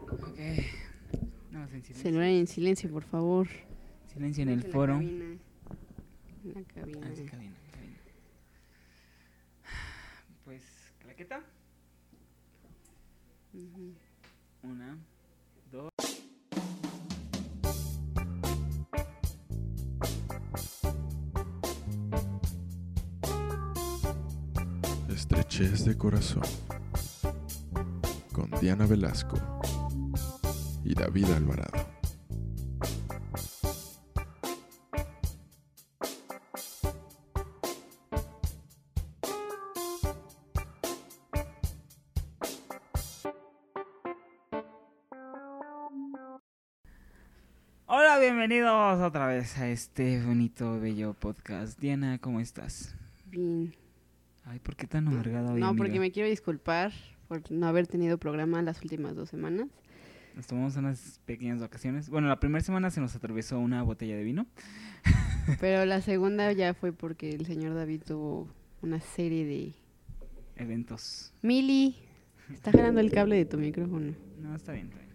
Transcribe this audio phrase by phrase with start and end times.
[0.00, 0.38] Ok.
[1.50, 1.94] No, en silencio.
[1.96, 3.48] Celular en silencio, por favor.
[4.12, 4.94] Silencio en el la foro.
[4.94, 5.24] cabina.
[6.44, 7.00] En la cabina.
[7.02, 7.98] Ah, sí, cabina, cabina.
[10.44, 10.62] Pues,
[11.00, 11.42] claqueta.
[13.54, 13.94] Ujú.
[14.62, 14.98] Una,
[25.58, 26.44] De corazón.
[28.32, 29.36] Con Diana Velasco
[30.84, 31.84] y David Alvarado.
[47.86, 51.80] Hola, bienvenidos otra vez a este bonito, bello podcast.
[51.80, 52.94] Diana, ¿cómo estás?
[53.26, 53.87] Bien.
[54.48, 56.92] Ay, ¿por qué tan amargada hoy, No, porque me quiero disculpar
[57.28, 59.68] por no haber tenido programa las últimas dos semanas.
[60.34, 62.08] Nos tomamos unas pequeñas vacaciones.
[62.08, 64.46] Bueno, la primera semana se nos atravesó una botella de vino.
[65.60, 68.48] Pero la segunda ya fue porque el señor David tuvo
[68.80, 69.74] una serie de...
[70.56, 71.34] Eventos.
[71.42, 71.96] Mili,
[72.50, 74.14] está jalando el cable de tu micrófono.
[74.40, 75.08] No, está bien, está bien.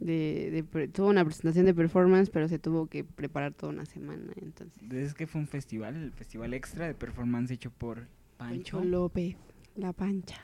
[0.00, 4.80] De, tuvo una presentación de performance, pero se tuvo que preparar toda una semana, entonces.
[4.90, 8.06] Es que fue un festival, el festival extra de performance hecho por
[8.38, 8.82] Pancho.
[8.82, 9.36] López,
[9.76, 10.38] la pancha.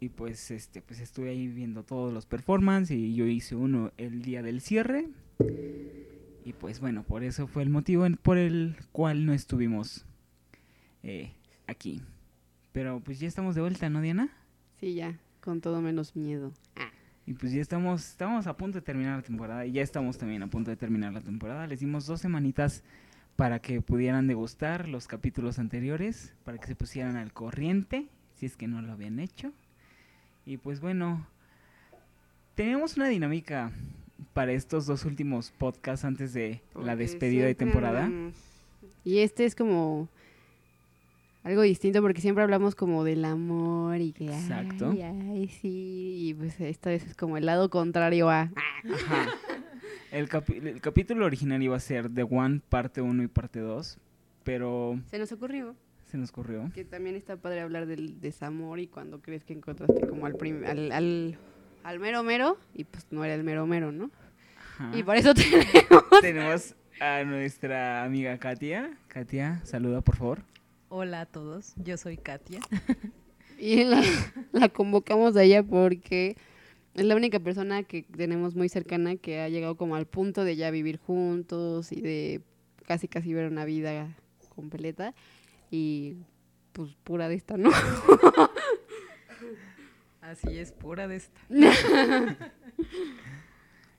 [0.00, 4.22] Y pues este, pues estuve ahí viendo todos los performances y yo hice uno el
[4.22, 5.08] día del cierre.
[6.44, 10.06] Y pues bueno, por eso fue el motivo por el cual no estuvimos
[11.02, 11.32] eh,
[11.66, 12.00] aquí.
[12.72, 14.30] Pero pues ya estamos de vuelta, ¿no, Diana?
[14.78, 16.52] Sí, ya, con todo menos miedo.
[17.26, 20.42] Y pues ya estamos, estamos a punto de terminar la temporada y ya estamos también
[20.42, 21.66] a punto de terminar la temporada.
[21.66, 22.82] Les dimos dos semanitas
[23.40, 28.54] para que pudieran degustar los capítulos anteriores, para que se pusieran al corriente, si es
[28.54, 29.50] que no lo habían hecho.
[30.44, 31.26] Y pues bueno,
[32.54, 33.72] tenemos una dinámica
[34.34, 38.04] para estos dos últimos podcasts antes de la despedida de temporada.
[38.04, 38.34] hablamos-
[39.04, 40.10] Y este es como
[41.42, 44.90] algo distinto porque siempre hablamos como del amor y que Exacto.
[44.90, 48.50] ay, ay, sí, y pues esta vez es como el lado contrario a
[48.84, 49.28] Ajá.
[50.10, 53.98] El, capi- el capítulo original iba a ser The One, parte 1 y parte 2,
[54.44, 55.74] pero se nos ocurrió
[56.10, 56.68] se nos corrió.
[56.74, 60.64] que también está padre hablar del desamor y cuando crees que encontraste como al prim-
[60.66, 61.38] al, al,
[61.84, 64.10] al mero mero y pues no era el mero mero, ¿no?
[64.80, 64.90] Ajá.
[64.98, 68.90] Y por eso tenemos Tenemos a nuestra amiga Katia.
[69.06, 70.42] Katia, saluda por favor.
[70.88, 72.58] Hola a todos, yo soy Katia.
[73.60, 74.02] Y la,
[74.50, 76.36] la convocamos a ella porque
[77.00, 80.56] es la única persona que tenemos muy cercana que ha llegado como al punto de
[80.56, 82.42] ya vivir juntos y de
[82.86, 84.14] casi casi ver una vida
[84.54, 85.14] completa.
[85.70, 86.16] Y
[86.74, 87.70] pues pura de esta, ¿no?
[90.20, 91.40] Así es, pura de esta.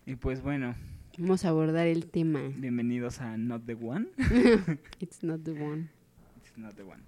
[0.06, 0.75] Y pues bueno,
[1.18, 2.41] Vamos a abordar el tema.
[2.56, 4.07] bienvenidos a Not the One.
[5.00, 5.89] It's not the one.
[6.38, 7.01] It's not the one.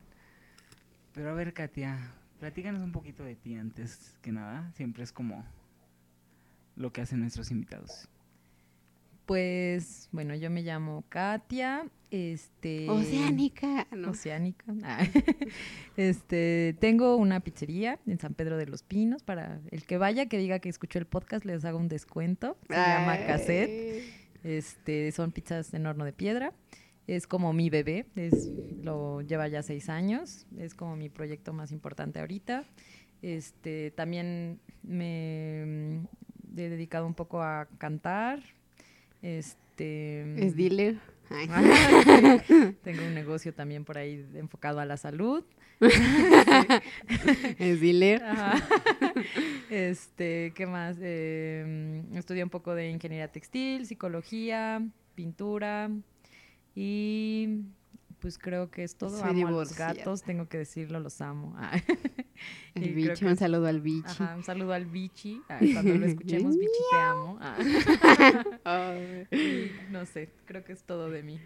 [1.13, 4.71] Pero a ver, Katia, platícanos un poquito de ti antes que nada.
[4.75, 5.45] Siempre es como
[6.75, 8.07] lo que hacen nuestros invitados.
[9.25, 12.89] Pues, bueno, yo me llamo Katia, este...
[12.89, 13.87] Oceánica.
[13.91, 14.11] No.
[14.11, 14.65] Oceánica.
[14.83, 15.07] Ah,
[15.95, 19.23] Este, tengo una pizzería en San Pedro de los Pinos.
[19.23, 22.57] Para el que vaya, que diga que escuchó el podcast, les hago un descuento.
[22.67, 23.17] Se llama.
[23.25, 24.03] Cassette.
[24.43, 26.53] Este, son pizzas en horno de piedra.
[27.07, 28.49] Es como mi bebé, es,
[28.81, 32.63] lo lleva ya seis años, es como mi proyecto más importante ahorita.
[33.21, 36.01] Este, también me
[36.55, 38.39] he dedicado un poco a cantar.
[39.21, 40.97] Este, Es dealer.
[42.83, 45.43] Tengo un negocio también por ahí enfocado a la salud.
[47.59, 48.23] Es dealer.
[48.23, 48.63] Ajá.
[49.69, 50.97] Este, ¿qué más?
[51.01, 55.89] Eh, estudié un poco de ingeniería textil, psicología, pintura
[56.75, 57.61] y
[58.23, 59.19] pues creo que es todo.
[59.19, 61.55] Soy amo a los gatos, tengo que decirlo, los amo.
[61.59, 61.77] Ah.
[62.75, 64.07] El Y bicho, un es- saludo al bicho.
[64.07, 65.39] Ajá, un saludo al bichi.
[65.49, 67.37] Ah, cuando lo escuchemos, bichi, te amo.
[67.41, 68.95] Ah.
[69.31, 71.39] Y no sé, creo que es todo de mí.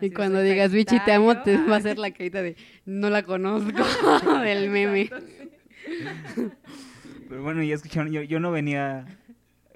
[0.00, 3.22] Y cuando digas bichi te amo, te va a hacer la carita de no la
[3.22, 3.72] conozco
[4.40, 5.08] del meme.
[7.28, 9.06] Pero bueno, ya escucharon, yo, yo no venía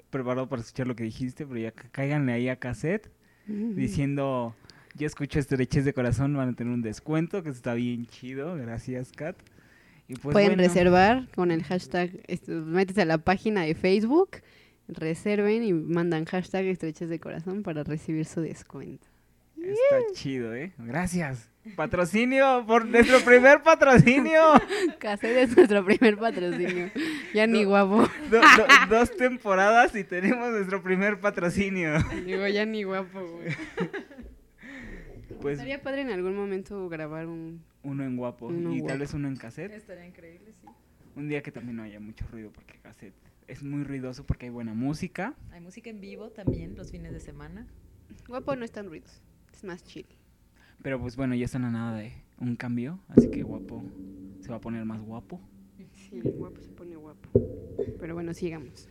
[0.09, 3.09] preparado para escuchar lo que dijiste, pero ya cáiganle ahí a cassette
[3.47, 4.55] diciendo,
[4.95, 9.11] yo escucho estreches de corazón, van a tener un descuento que está bien chido, gracias
[9.15, 9.35] Kat.
[10.07, 14.37] Y pues Pueden bueno, reservar con el hashtag, esto, métete a la página de Facebook,
[14.89, 19.07] reserven y mandan hashtag estreches de corazón para recibir su descuento.
[19.57, 20.71] Está chido, ¿eh?
[20.79, 21.47] Gracias.
[21.75, 24.41] Patrocinio por nuestro primer patrocinio.
[24.99, 26.89] Cassette es nuestro primer patrocinio.
[27.35, 28.09] Ya ni guapo.
[28.31, 31.93] Do- do- dos temporadas y tenemos nuestro primer patrocinio.
[32.25, 33.55] Digo, ya ni guapo, güey.
[35.41, 37.63] Pues Estaría padre en algún momento grabar un...
[37.83, 38.87] uno en guapo Uno y guapo.
[38.87, 39.71] tal vez uno en cassette.
[39.73, 40.67] Estaría increíble, sí.
[41.15, 43.13] Un día que también no haya mucho ruido porque cassette
[43.47, 45.33] es muy ruidoso porque hay buena música.
[45.51, 47.67] Hay música en vivo también los fines de semana.
[48.27, 49.19] Guapo no es tan ruidoso.
[49.53, 50.05] Es más chill.
[50.81, 53.83] Pero pues bueno, ya están a nada de un cambio, así que guapo
[54.39, 55.41] se va a poner más guapo.
[55.93, 57.29] Sí, guapo se pone guapo.
[57.99, 58.87] Pero bueno, sigamos.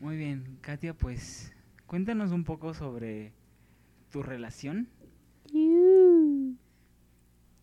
[0.00, 1.52] Muy bien, Katia, pues
[1.86, 3.32] cuéntanos un poco sobre
[4.10, 4.88] tu relación.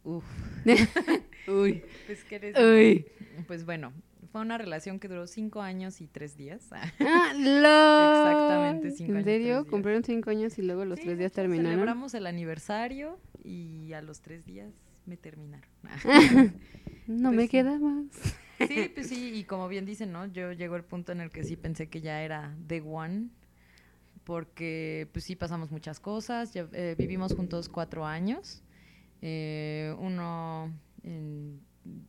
[0.03, 0.23] Uf.
[1.47, 1.83] Uy.
[2.05, 3.05] Pues, ¿qué les Uy.
[3.47, 3.93] Pues bueno,
[4.31, 6.69] fue una relación que duró cinco años y tres días.
[6.99, 8.31] Ah, LOL.
[8.31, 9.53] Exactamente, cinco ¿En años, serio?
[9.55, 9.65] días.
[9.67, 11.71] ¿Cumplieron cinco años y luego los Sí, tres días terminaron?
[11.71, 14.73] Celebramos el aniversario y a los tres días
[15.05, 15.69] me terminaron.
[17.07, 17.49] No Pues me sí.
[17.49, 18.05] queda más.
[18.67, 20.25] Sí, pues sí, y como bien dicen, ¿no?
[20.25, 23.29] Yo llegó el punto en el que sí pensé que ya era the one,
[24.27, 28.61] porque pues sí pasamos muchas cosas, eh, vivimos juntos cuatro años,
[29.21, 30.69] eh, uno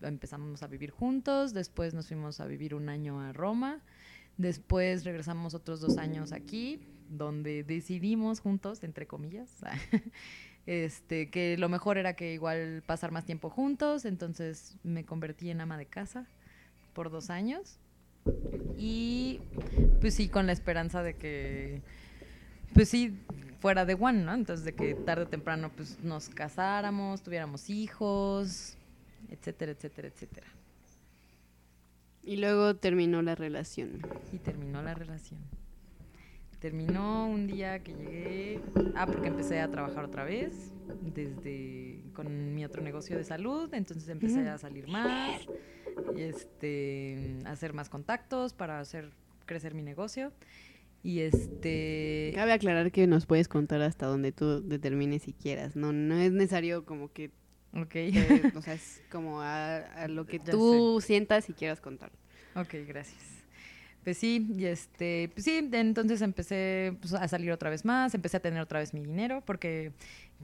[0.02, 3.84] empezamos a vivir juntos, después nos fuimos a vivir un año a Roma,
[4.36, 9.54] después regresamos otros dos años aquí, donde decidimos juntos, entre comillas,
[10.66, 15.60] este, que lo mejor era que igual pasar más tiempo juntos, entonces me convertí en
[15.60, 16.26] ama de casa
[16.94, 17.78] por dos años
[18.76, 19.40] y
[20.00, 21.80] pues sí con la esperanza de que
[22.74, 23.18] pues sí
[23.60, 24.34] fuera de one, ¿no?
[24.34, 28.76] Entonces de que tarde o temprano pues nos casáramos, tuviéramos hijos,
[29.28, 30.46] etcétera, etcétera, etcétera.
[32.22, 34.02] Y luego terminó la relación.
[34.32, 35.40] Y terminó la relación.
[36.60, 38.60] Terminó un día que llegué,
[38.96, 44.08] ah, porque empecé a trabajar otra vez, desde con mi otro negocio de salud, entonces
[44.08, 45.40] empecé a salir más,
[46.16, 49.10] y este, a hacer más contactos para hacer
[49.46, 50.32] crecer mi negocio.
[51.02, 55.76] Y este, Cabe aclarar que nos puedes contar hasta donde tú determines si quieras.
[55.76, 57.30] No, no es necesario como que,
[57.72, 61.80] ok, te- o sea, es como a, a lo que Ya tú sientas y quieras
[61.80, 62.10] contar.
[62.54, 63.22] ok, gracias.
[64.04, 68.14] Pues sí, y este, pues sí, de entonces empecé pues, a salir otra vez más,
[68.14, 69.92] empecé a tener otra vez mi dinero, porque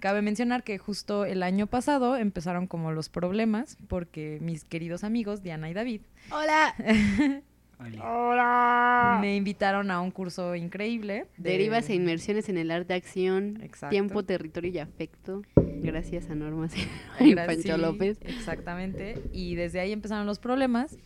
[0.01, 5.43] cabe mencionar que justo el año pasado empezaron como los problemas, porque mis queridos amigos,
[5.43, 6.75] Diana y David, ¡Hola!
[7.79, 9.19] ¡Hola!
[9.21, 11.26] me invitaron a un curso increíble.
[11.37, 13.91] de- Derivas e inmersiones en el arte, acción, Exacto.
[13.91, 15.43] tiempo, territorio y afecto.
[15.56, 16.69] Gracias a Norma
[17.21, 18.19] y Pancho López.
[18.23, 19.17] Exactamente.
[19.32, 20.97] Y desde ahí empezaron los problemas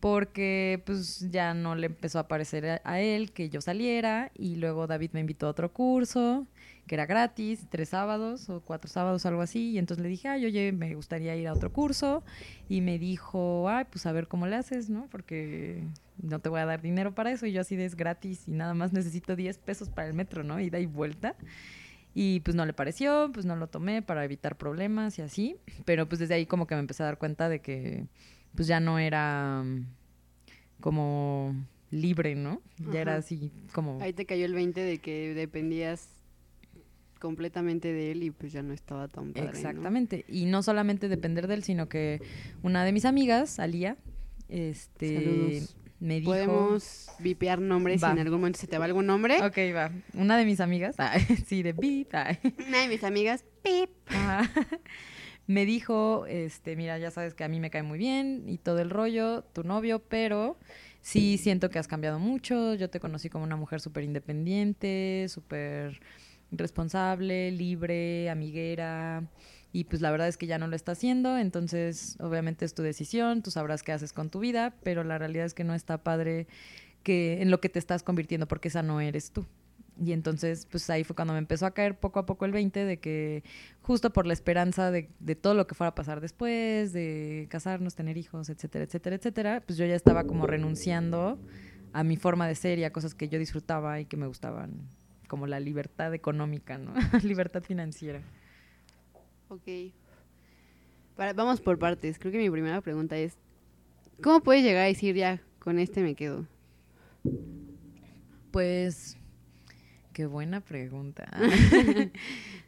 [0.00, 4.56] porque pues ya no le empezó a parecer a, a él que yo saliera y
[4.56, 6.46] luego David me invitó a otro curso
[6.86, 9.70] que era gratis, tres sábados o cuatro sábados, algo así.
[9.70, 12.22] Y entonces le dije, ay, oye, me gustaría ir a otro curso.
[12.68, 15.08] Y me dijo, ay, pues a ver cómo le haces, ¿no?
[15.10, 15.82] Porque
[16.22, 17.46] no te voy a dar dinero para eso.
[17.46, 20.44] Y yo así de es gratis y nada más necesito 10 pesos para el metro,
[20.44, 20.60] ¿no?
[20.60, 21.34] Ida y vuelta.
[22.14, 25.56] Y pues no le pareció, pues no lo tomé para evitar problemas y así.
[25.84, 28.06] Pero pues desde ahí como que me empecé a dar cuenta de que
[28.54, 29.86] pues ya no era mm,
[30.80, 31.54] como
[31.90, 32.62] libre, ¿no?
[32.92, 33.18] Ya era Ajá.
[33.18, 34.00] así como...
[34.00, 36.15] Ahí te cayó el 20 de que dependías
[37.26, 39.50] completamente de él y pues ya no estaba tan padre, ¿no?
[39.50, 40.24] Exactamente.
[40.28, 42.22] Y no solamente depender de él, sino que
[42.62, 43.96] una de mis amigas, Alía,
[44.48, 45.76] este, Saludos.
[45.98, 46.30] me dijo...
[46.30, 48.10] Podemos vipear nombres Va.
[48.10, 49.44] si en algún momento se te va algún nombre.
[49.44, 49.90] Ok, va.
[50.14, 53.90] Una de mis amigas, ah, sí, de beep, ah, Una de mis amigas, pip.
[54.06, 54.48] Ajá.
[55.48, 58.78] me dijo, este, mira, ya sabes que a mí me cae muy bien y todo
[58.78, 60.56] el rollo, tu novio, pero
[61.00, 62.74] sí siento que has cambiado mucho.
[62.74, 66.00] Yo te conocí como una mujer súper independiente, súper
[66.50, 69.28] responsable, libre, amiguera.
[69.72, 72.82] Y pues la verdad es que ya no lo está haciendo, entonces obviamente es tu
[72.82, 76.02] decisión, tú sabrás qué haces con tu vida, pero la realidad es que no está
[76.02, 76.46] padre
[77.02, 79.44] que en lo que te estás convirtiendo porque esa no eres tú.
[79.98, 82.84] Y entonces, pues ahí fue cuando me empezó a caer poco a poco el 20
[82.84, 83.44] de que
[83.80, 87.94] justo por la esperanza de, de todo lo que fuera a pasar después, de casarnos,
[87.94, 91.38] tener hijos, etcétera, etcétera, etcétera, pues yo ya estaba como renunciando
[91.92, 94.86] a mi forma de ser y a cosas que yo disfrutaba y que me gustaban,
[95.26, 96.94] como la libertad económica, ¿no?
[97.22, 98.20] libertad financiera.
[99.48, 99.92] Ok.
[101.16, 102.18] Para- vamos por partes.
[102.18, 103.36] Creo que mi primera pregunta es,
[104.22, 106.46] ¿cómo puedes llegar a decir ya, con este me quedo?
[108.50, 109.16] Pues,
[110.12, 111.28] qué buena pregunta.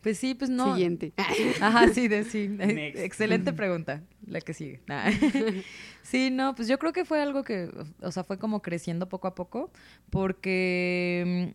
[0.02, 0.74] pues sí, pues no.
[0.74, 1.12] Siguiente.
[1.60, 2.48] Ajá, sí, de, sí.
[2.48, 3.00] Next.
[3.02, 4.80] Excelente pregunta, la que sigue.
[4.86, 5.10] Nah.
[6.02, 9.28] Sí, no, pues yo creo que fue algo que, o sea, fue como creciendo poco
[9.28, 9.70] a poco,
[10.10, 11.52] porque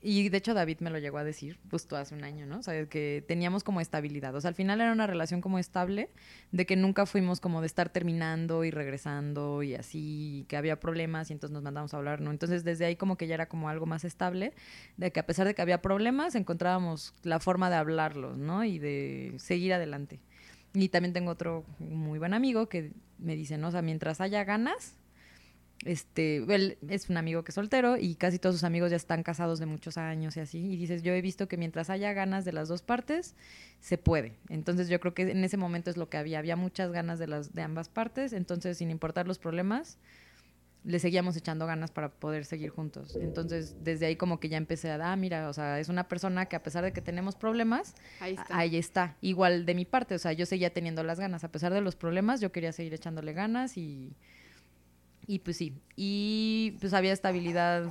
[0.00, 2.58] Y de hecho David me lo llegó a decir justo hace un año, ¿no?
[2.58, 4.34] O sea, que teníamos como estabilidad.
[4.34, 6.10] O sea, al final era una relación como estable,
[6.52, 10.78] de que nunca fuimos como de estar terminando y regresando y así, y que había
[10.78, 12.30] problemas y entonces nos mandamos a hablar, ¿no?
[12.30, 14.52] Entonces desde ahí como que ya era como algo más estable,
[14.96, 18.64] de que a pesar de que había problemas, encontrábamos la forma de hablarlos, ¿no?
[18.64, 20.20] Y de seguir adelante.
[20.74, 23.68] Y también tengo otro muy buen amigo que me dice, ¿no?
[23.68, 24.96] O sea, mientras haya ganas,
[25.84, 29.22] este, él es un amigo que es soltero y casi todos sus amigos ya están
[29.22, 30.58] casados de muchos años y así.
[30.58, 33.36] Y dices, yo he visto que mientras haya ganas de las dos partes,
[33.80, 34.34] se puede.
[34.48, 36.40] Entonces yo creo que en ese momento es lo que había.
[36.40, 38.32] Había muchas ganas de, las, de ambas partes.
[38.32, 39.98] Entonces, sin importar los problemas,
[40.84, 43.14] le seguíamos echando ganas para poder seguir juntos.
[43.14, 46.46] Entonces, desde ahí como que ya empecé a, ah, mira, o sea, es una persona
[46.46, 48.58] que a pesar de que tenemos problemas, Ahí está.
[48.58, 49.16] ahí está.
[49.20, 51.44] Igual de mi parte, o sea, yo seguía teniendo las ganas.
[51.44, 54.16] A pesar de los problemas, yo quería seguir echándole ganas y,
[55.28, 55.74] y pues sí.
[55.94, 57.84] Y pues había estabilidad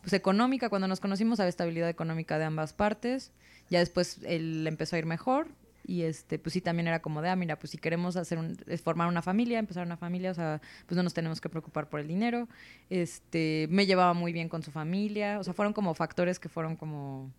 [0.00, 0.70] pues económica.
[0.70, 3.32] Cuando nos conocimos había estabilidad económica de ambas partes.
[3.68, 5.48] Ya después él empezó a ir mejor.
[5.84, 8.56] Y este, pues sí, también era como de, ah, mira, pues si queremos hacer un,
[8.82, 12.00] formar una familia, empezar una familia, o sea, pues no nos tenemos que preocupar por
[12.00, 12.48] el dinero.
[12.90, 15.40] Este, me llevaba muy bien con su familia.
[15.40, 17.32] O sea, fueron como factores que fueron como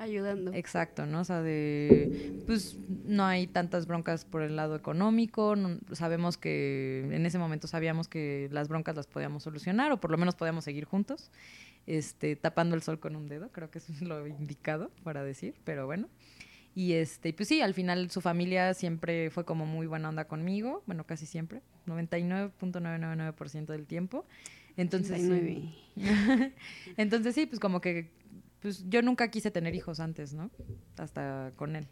[0.00, 0.52] Ayudando.
[0.54, 1.20] Exacto, ¿no?
[1.20, 7.06] O sea, de, pues no hay tantas broncas por el lado económico, no- sabemos que,
[7.12, 10.64] en ese momento sabíamos que las broncas las podíamos solucionar o por lo menos podíamos
[10.64, 11.30] seguir juntos,
[11.86, 15.84] este, tapando el sol con un dedo, creo que es lo indicado para decir, pero
[15.84, 16.08] bueno.
[16.74, 20.82] Y este, pues sí, al final su familia siempre fue como muy buena onda conmigo,
[20.86, 24.24] bueno, casi siempre, 99.999% del tiempo.
[24.78, 25.74] Entonces, 89.
[26.96, 28.08] entonces sí, pues como que
[28.60, 30.50] pues yo nunca quise tener hijos antes, ¿no?
[30.98, 31.86] Hasta con él.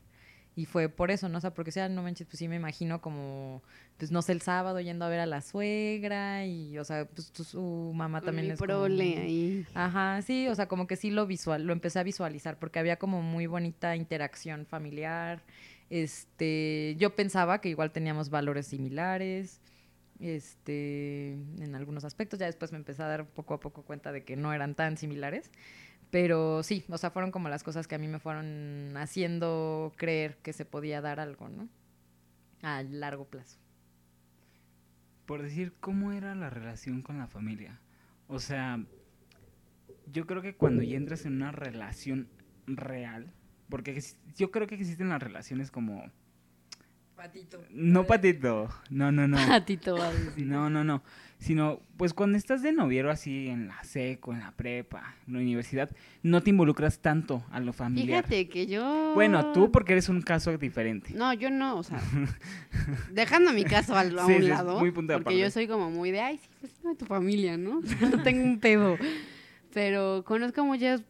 [0.56, 1.38] Y fue por eso, ¿no?
[1.38, 3.62] O sea, porque sea, no manches, pues sí me imagino como,
[3.96, 7.30] pues no sé, el sábado yendo a ver a la suegra y, o sea, pues
[7.32, 9.66] su mamá también mi es como- prole ahí.
[9.74, 12.98] Ajá, sí, o sea, como que sí lo visual, lo empecé a visualizar porque había
[12.98, 15.44] como muy bonita interacción familiar.
[15.90, 19.60] Este, yo pensaba que igual teníamos valores similares.
[20.20, 24.24] Este, en algunos aspectos, ya después me empecé a dar poco a poco cuenta de
[24.24, 25.50] que no eran tan similares.
[26.10, 30.38] Pero sí, o sea, fueron como las cosas que a mí me fueron haciendo creer
[30.38, 31.68] que se podía dar algo, ¿no?
[32.62, 33.58] A largo plazo.
[35.26, 37.78] Por decir, ¿cómo era la relación con la familia?
[38.26, 38.80] O sea,
[40.10, 42.28] yo creo que cuando ya entras en una relación
[42.66, 43.30] real,
[43.68, 44.02] porque
[44.36, 46.10] yo creo que existen las relaciones como...
[47.14, 47.60] Patito.
[47.70, 49.36] No patito, no, no, no.
[49.48, 50.46] Patito va a decir.
[50.46, 51.02] No, no, no.
[51.38, 55.38] Sino, pues cuando estás de noviero así en la seco, en la prepa, en la
[55.38, 55.88] universidad,
[56.24, 58.24] no te involucras tanto a lo familiar.
[58.24, 59.12] Fíjate que yo...
[59.14, 61.12] Bueno, tú porque eres un caso diferente.
[61.14, 62.00] No, yo no, o sea,
[63.12, 65.90] dejando mi caso al- a Sí, un sí, lado, muy de porque yo soy como
[65.90, 67.80] muy de, ay, sí, pues no, tu familia, ¿no?
[68.10, 68.98] no tengo un pedo.
[69.72, 71.02] Pero conozco muchas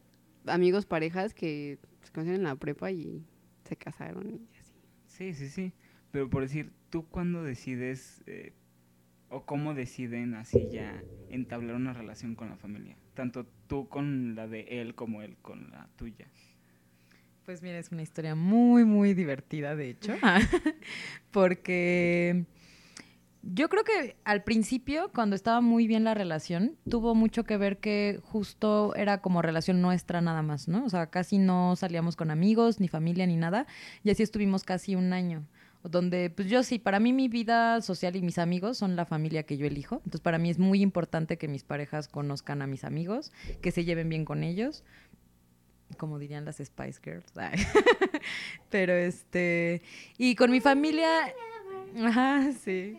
[0.46, 3.24] amigos, parejas que se conocieron en la prepa y
[3.64, 4.72] se casaron y así.
[5.06, 5.72] Sí, sí, sí.
[6.10, 8.52] Pero por decir, ¿tú cuándo decides eh,
[9.30, 12.96] o cómo deciden así ya entablar una relación con la familia?
[13.14, 16.28] Tanto tú con la de él como él con la tuya.
[17.44, 20.14] Pues mira, es una historia muy, muy divertida, de hecho,
[21.30, 22.44] porque
[23.42, 27.78] yo creo que al principio, cuando estaba muy bien la relación, tuvo mucho que ver
[27.78, 30.84] que justo era como relación nuestra nada más, ¿no?
[30.84, 33.66] O sea, casi no salíamos con amigos, ni familia, ni nada,
[34.02, 35.46] y así estuvimos casi un año.
[35.84, 39.44] Donde, pues yo sí, para mí mi vida social y mis amigos son la familia
[39.44, 39.96] que yo elijo.
[39.96, 43.32] Entonces, para mí es muy importante que mis parejas conozcan a mis amigos,
[43.62, 44.84] que se lleven bien con ellos,
[45.96, 47.32] como dirían las Spice Girls.
[48.70, 49.82] Pero este,
[50.18, 51.32] y con mi familia,
[52.04, 52.98] ajá, sí.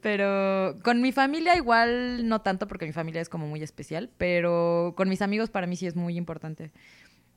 [0.00, 4.92] Pero con mi familia igual no tanto porque mi familia es como muy especial, pero
[4.96, 6.72] con mis amigos para mí sí es muy importante.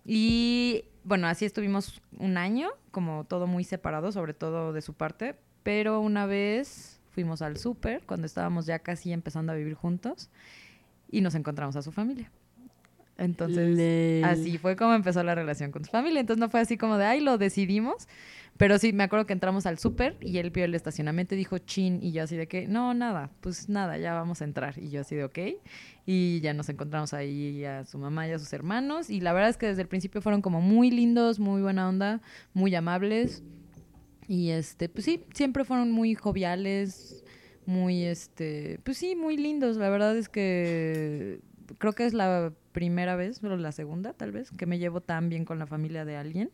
[0.10, 5.36] Y bueno, así estuvimos un año, como todo muy separado, sobre todo de su parte,
[5.64, 10.30] pero una vez fuimos al súper cuando estábamos ya casi empezando a vivir juntos
[11.12, 12.32] y nos encontramos a su familia.
[13.18, 16.20] Entonces, así fue como empezó la relación con su familia.
[16.20, 18.08] Entonces no fue así como de, ay, lo decidimos.
[18.58, 21.60] Pero sí, me acuerdo que entramos al súper y él vio el estacionamiento y dijo,
[21.60, 24.80] chin, y yo así de que, no, nada, pues nada, ya vamos a entrar.
[24.80, 25.38] Y yo así de, ok.
[26.08, 29.12] Y ya nos encontramos ahí a su mamá y a sus hermanos.
[29.12, 32.22] Y la verdad es que desde el principio fueron como muy lindos, muy buena onda,
[32.54, 33.44] muy amables.
[34.28, 37.24] Y este, pues sí, siempre fueron muy joviales,
[37.68, 39.78] muy, este, pues sí, muy lindos.
[39.78, 41.42] La verdad es que
[41.78, 45.30] creo que es la primera vez, pero la segunda tal vez, que me llevo tan
[45.30, 46.52] bien con la familia de alguien.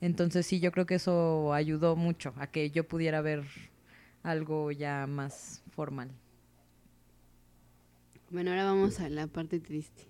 [0.00, 3.44] Entonces sí, yo creo que eso ayudó mucho a que yo pudiera ver
[4.22, 6.10] algo ya más formal.
[8.30, 10.06] Bueno, ahora vamos a la parte triste.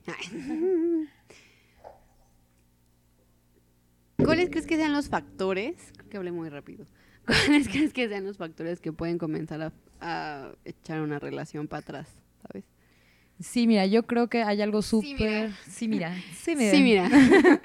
[4.16, 5.92] ¿cuáles crees que sean los factores?
[5.96, 6.86] Creo que hablé muy rápido.
[7.26, 12.21] ¿Cuáles crees que sean los factores que pueden comenzar a echar una relación para atrás?
[13.40, 15.18] Sí, mira, yo creo que hay algo Sí, súper...
[15.18, 15.56] mira.
[15.68, 16.16] Sí, mira.
[16.36, 16.70] Sí, mira.
[16.70, 17.10] Sí, mira.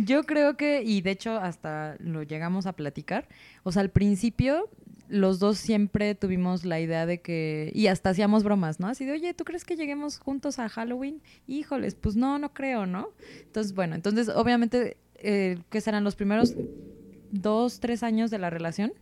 [0.00, 3.26] Yo creo que, y de hecho hasta lo llegamos a platicar,
[3.64, 4.70] o sea, al principio
[5.08, 8.86] los dos siempre tuvimos la idea de que, y hasta hacíamos bromas, ¿no?
[8.86, 11.20] Así de, oye, ¿tú crees que lleguemos juntos a Halloween?
[11.48, 13.08] Híjoles, pues no, no creo, ¿no?
[13.42, 16.54] Entonces, bueno, entonces obviamente, eh, ¿qué serán los primeros
[17.32, 18.92] dos, tres años de la relación?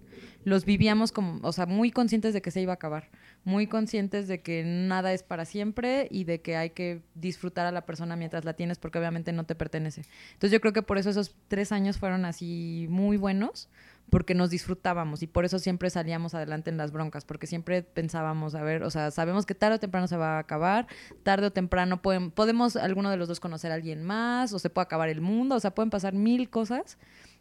[0.44, 3.10] Los vivíamos como, o sea, muy conscientes de que se iba a acabar,
[3.46, 7.70] muy conscientes de que nada es para siempre y de que hay que disfrutar a
[7.70, 10.02] la persona mientras la tienes porque obviamente no te pertenece.
[10.32, 13.68] Entonces yo creo que por eso esos tres años fueron así muy buenos,
[14.10, 18.56] porque nos disfrutábamos y por eso siempre salíamos adelante en las broncas, porque siempre pensábamos,
[18.56, 20.88] a ver, o sea, sabemos que tarde o temprano se va a acabar,
[21.22, 24.70] tarde o temprano pueden, podemos alguno de los dos conocer a alguien más, o se
[24.70, 26.98] puede acabar el mundo, o sea, pueden pasar mil cosas,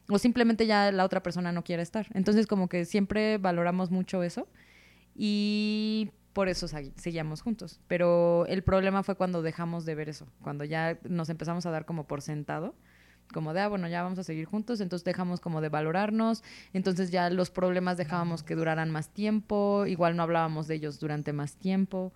[0.08, 2.06] o simplemente ya la otra persona no quiere estar.
[2.14, 4.48] Entonces como que siempre valoramos mucho eso
[5.16, 7.80] y por eso seguíamos juntos.
[7.88, 11.86] Pero el problema fue cuando dejamos de ver eso, cuando ya nos empezamos a dar
[11.86, 12.76] como por sentado,
[13.34, 16.44] como de, ah, bueno, ya vamos a seguir juntos, entonces dejamos como de valorarnos,
[16.74, 21.34] entonces ya los problemas dejábamos que duraran más tiempo, igual no hablábamos de ellos durante
[21.34, 22.14] más tiempo.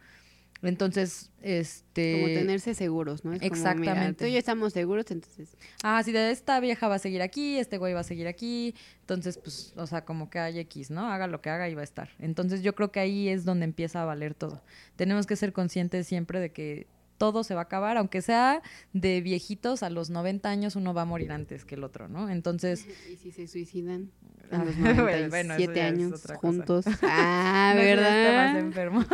[0.62, 2.14] Entonces, este...
[2.14, 3.34] Como tenerse seguros, ¿no?
[3.34, 4.26] Es como, mira, Exactamente.
[4.26, 5.56] tú y yo estamos seguros, entonces...
[5.84, 8.76] Ah, si de esta vieja va a seguir aquí, este güey va a seguir aquí,
[9.02, 11.10] entonces, pues, o sea, como que hay X, ¿no?
[11.10, 12.10] Haga lo que haga y va a estar.
[12.20, 14.62] Entonces, yo creo que ahí es donde empieza a valer todo.
[14.98, 16.88] Tenemos que ser conscientes siempre de que
[17.20, 21.04] todo se va a acabar, aunque sea de viejitos a los 90 años, uno va
[21.04, 22.30] a morir antes que el otro, ¿no?
[22.30, 24.10] Entonces, ¿Y si se suicidan?
[24.52, 26.86] A los bueno, 97 bueno, años juntos.
[27.04, 28.58] Ah, no, está más ¿verdad?
[28.58, 29.06] enfermo.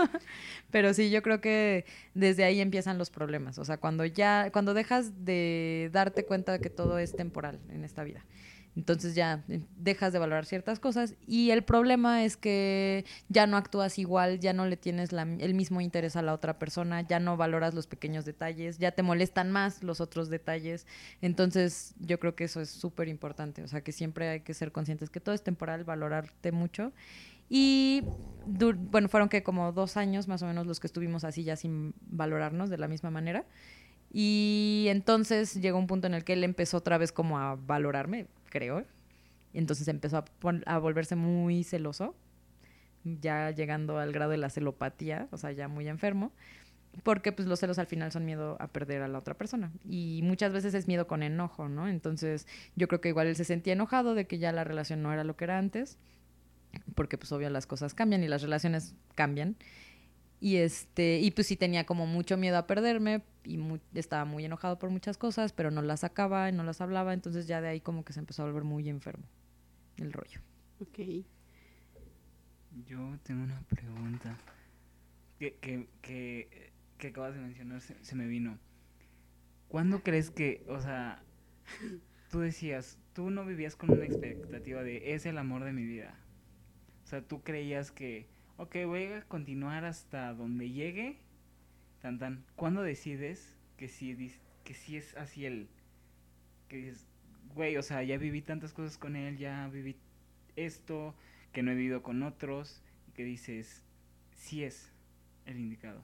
[0.71, 1.83] Pero sí, yo creo que
[2.13, 3.57] desde ahí empiezan los problemas.
[3.57, 7.83] O sea, cuando ya, cuando dejas de darte cuenta de que todo es temporal en
[7.83, 8.24] esta vida.
[8.75, 13.55] Entonces ya eh, dejas de valorar ciertas cosas y el problema es que ya no
[13.55, 17.20] actúas igual, ya no le tienes la- el mismo interés a la otra persona, ya
[17.20, 20.85] no valoras los pequeños detalles, ya te molestan más los otros detalles.
[21.22, 24.72] Entonces yo creo que eso es súper importante, o sea que siempre hay que ser
[24.74, 26.92] conscientes que todo es temporal, valorarte mucho.
[27.50, 28.03] Y
[28.46, 31.94] bueno, fueron que como dos años más o menos los que estuvimos así ya sin
[32.07, 33.46] valorarnos de la misma manera.
[34.11, 38.27] Y entonces llegó un punto en el que él empezó otra vez como a valorarme,
[38.55, 38.85] creo.
[39.53, 40.24] Entonces empezó
[40.65, 42.15] a volverse muy celoso,
[43.03, 46.31] ya llegando al grado de la celopatía, o sea, ya muy enfermo.
[47.03, 49.74] Porque pues los celos al final son miedo a perder a la otra persona.
[49.83, 51.89] Y muchas veces es miedo con enojo, ¿no?
[51.89, 55.11] Entonces yo creo que igual él se sentía enojado de que ya la relación no
[55.11, 55.98] era lo que era antes.
[56.96, 59.57] Porque pues obvio las cosas cambian y las relaciones cambian.
[60.46, 64.46] Y este, y pues sí tenía como mucho miedo a perderme y mu- estaba muy
[64.46, 67.81] enojado por muchas cosas, pero no las sacaba, no las hablaba, entonces ya de ahí
[67.81, 69.24] como que se empezó a volver muy enfermo
[69.98, 70.42] el rollo.
[70.79, 71.00] Ok.
[72.88, 74.38] Yo tengo una pregunta
[75.40, 78.60] que, que, que, que acabas de mencionar, se, se me vino.
[79.68, 81.24] ¿Cuándo crees que, o sea,
[82.29, 86.14] tú decías, tú no vivías con una expectativa de es el amor de mi vida?
[87.03, 91.18] O sea, tú creías que, ok, voy a continuar hasta donde llegue,
[92.01, 92.46] tan tan.
[92.55, 95.68] ¿Cuándo decides que sí, que sí es así el,
[96.68, 97.07] que dices,
[97.53, 99.96] güey, o sea, ya viví tantas cosas con él, ya viví
[100.55, 101.15] esto,
[101.51, 103.83] que no he vivido con otros, y que dices,
[104.31, 104.91] sí es
[105.46, 106.01] el indicado.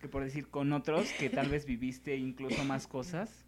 [0.00, 3.44] Que por decir con otros, que tal vez viviste incluso más cosas,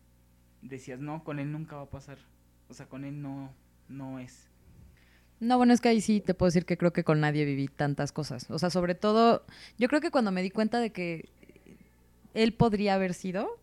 [0.63, 2.19] decías, no, con él nunca va a pasar.
[2.69, 3.55] O sea, con él no,
[3.89, 4.50] no es.
[5.41, 7.69] No, bueno, es que ahí sí te puedo decir que creo que con nadie viví
[7.69, 8.51] tantas cosas.
[8.51, 9.45] O sea, sobre todo,
[9.79, 11.31] yo creo que cuando me di cuenta de que
[12.35, 13.59] él podría haber sido,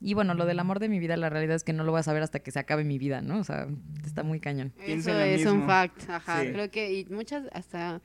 [0.00, 2.00] y bueno, lo del amor de mi vida, la realidad es que no lo voy
[2.00, 3.40] a saber hasta que se acabe mi vida, ¿no?
[3.40, 3.66] O sea,
[4.04, 4.72] está muy cañón.
[4.86, 6.42] Eso es un fact, ajá.
[6.42, 6.52] Sí.
[6.52, 8.00] Creo que y muchas hasta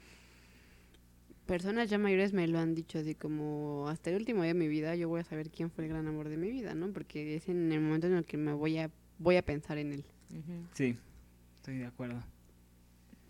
[1.46, 4.70] personas ya mayores me lo han dicho así como hasta el último día de mi
[4.70, 6.92] vida yo voy a saber quién fue el gran amor de mi vida, ¿no?
[6.92, 9.94] Porque es en el momento en el que me voy a voy a pensar en
[9.94, 10.06] él.
[10.74, 10.98] Sí,
[11.58, 12.24] estoy de acuerdo.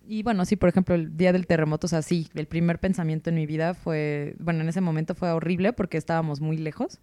[0.06, 3.30] Y bueno, sí, por ejemplo, el día del terremoto, o sea, sí, el primer pensamiento
[3.30, 7.00] en mi vida fue, bueno, en ese momento fue horrible porque estábamos muy lejos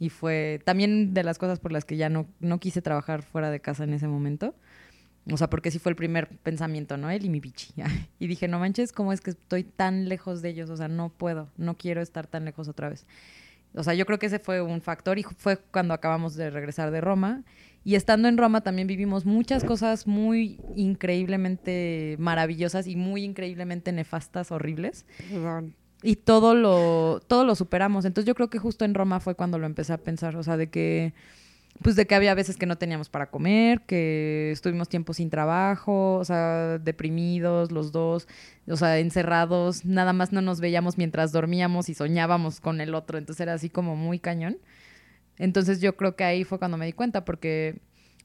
[0.00, 3.50] y fue también de las cosas por las que ya no, no quise trabajar fuera
[3.50, 4.54] de casa en ese momento.
[5.30, 7.10] O sea, porque sí fue el primer pensamiento, ¿no?
[7.10, 7.72] Él y mi bichi.
[8.18, 10.70] Y dije, no manches, ¿cómo es que estoy tan lejos de ellos?
[10.70, 13.06] O sea, no puedo, no quiero estar tan lejos otra vez.
[13.74, 16.90] O sea, yo creo que ese fue un factor y fue cuando acabamos de regresar
[16.90, 17.44] de Roma.
[17.82, 24.50] Y estando en Roma también vivimos muchas cosas muy increíblemente maravillosas y muy increíblemente nefastas,
[24.50, 25.06] horribles.
[26.02, 28.04] Y todo lo, todo lo superamos.
[28.04, 30.56] Entonces yo creo que justo en Roma fue cuando lo empecé a pensar, o sea,
[30.56, 31.14] de que
[31.82, 36.16] pues de que había veces que no teníamos para comer, que estuvimos tiempo sin trabajo,
[36.16, 38.28] o sea, deprimidos los dos,
[38.68, 43.16] o sea, encerrados, nada más no nos veíamos mientras dormíamos y soñábamos con el otro,
[43.16, 44.58] entonces era así como muy cañón.
[45.40, 47.80] Entonces yo creo que ahí fue cuando me di cuenta, porque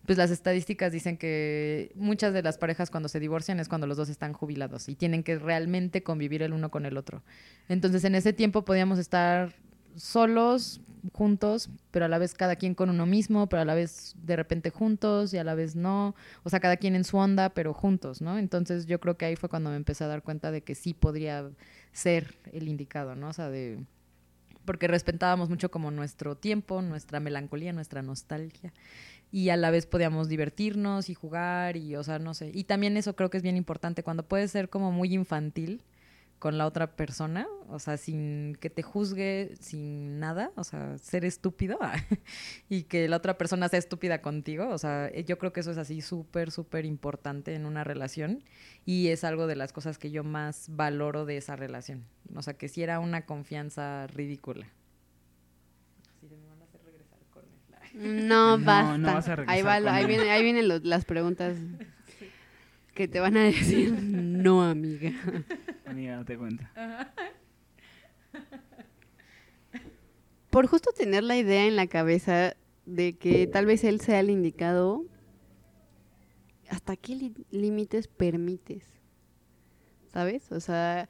[0.06, 3.98] pues las estadísticas dicen que muchas de las parejas cuando se divorcian es cuando los
[3.98, 7.24] dos están jubilados y tienen que realmente convivir el uno con el otro.
[7.70, 9.56] Entonces en ese tiempo podíamos estar
[9.96, 10.82] solos,
[11.14, 14.36] juntos, pero a la vez cada quien con uno mismo, pero a la vez de
[14.36, 17.74] repente juntos y a la vez no, o sea, cada quien en su onda, pero
[17.74, 18.38] juntos, ¿no?
[18.38, 20.94] Entonces yo creo que ahí fue cuando me empecé a dar cuenta de que sí
[20.94, 21.50] podría
[21.94, 23.30] ser el indicado, ¿no?
[23.30, 23.86] O sea, de
[24.66, 28.74] porque respetábamos mucho como nuestro tiempo, nuestra melancolía, nuestra nostalgia
[29.32, 32.52] y a la vez podíamos divertirnos y jugar y, o sea, no sé.
[32.54, 35.82] Y también eso creo que es bien importante cuando puedes ser como muy infantil
[36.46, 41.26] con la otra persona, o sea, sin que te juzgue, sin nada, o sea, ser
[41.26, 41.80] estúpido
[42.70, 45.80] y que la otra persona sea estúpida contigo, o sea, yo creo que eso es
[45.80, 48.44] así súper, súper importante en una relación
[48.86, 52.06] y es algo de las cosas que yo más valoro de esa relación,
[52.36, 54.68] o sea, que si era una confianza ridícula.
[57.96, 59.46] No, basta.
[59.48, 61.58] ahí va, ahí viene, ahí vienen las preguntas
[62.94, 65.12] que te van a decir, no, amiga.
[65.86, 66.72] Amiga, date cuenta.
[70.50, 74.30] Por justo tener la idea en la cabeza de que tal vez él sea el
[74.30, 75.06] indicado,
[76.70, 78.86] ¿hasta qué límites permites?
[80.14, 80.52] ¿Sabes?
[80.52, 81.10] O sea,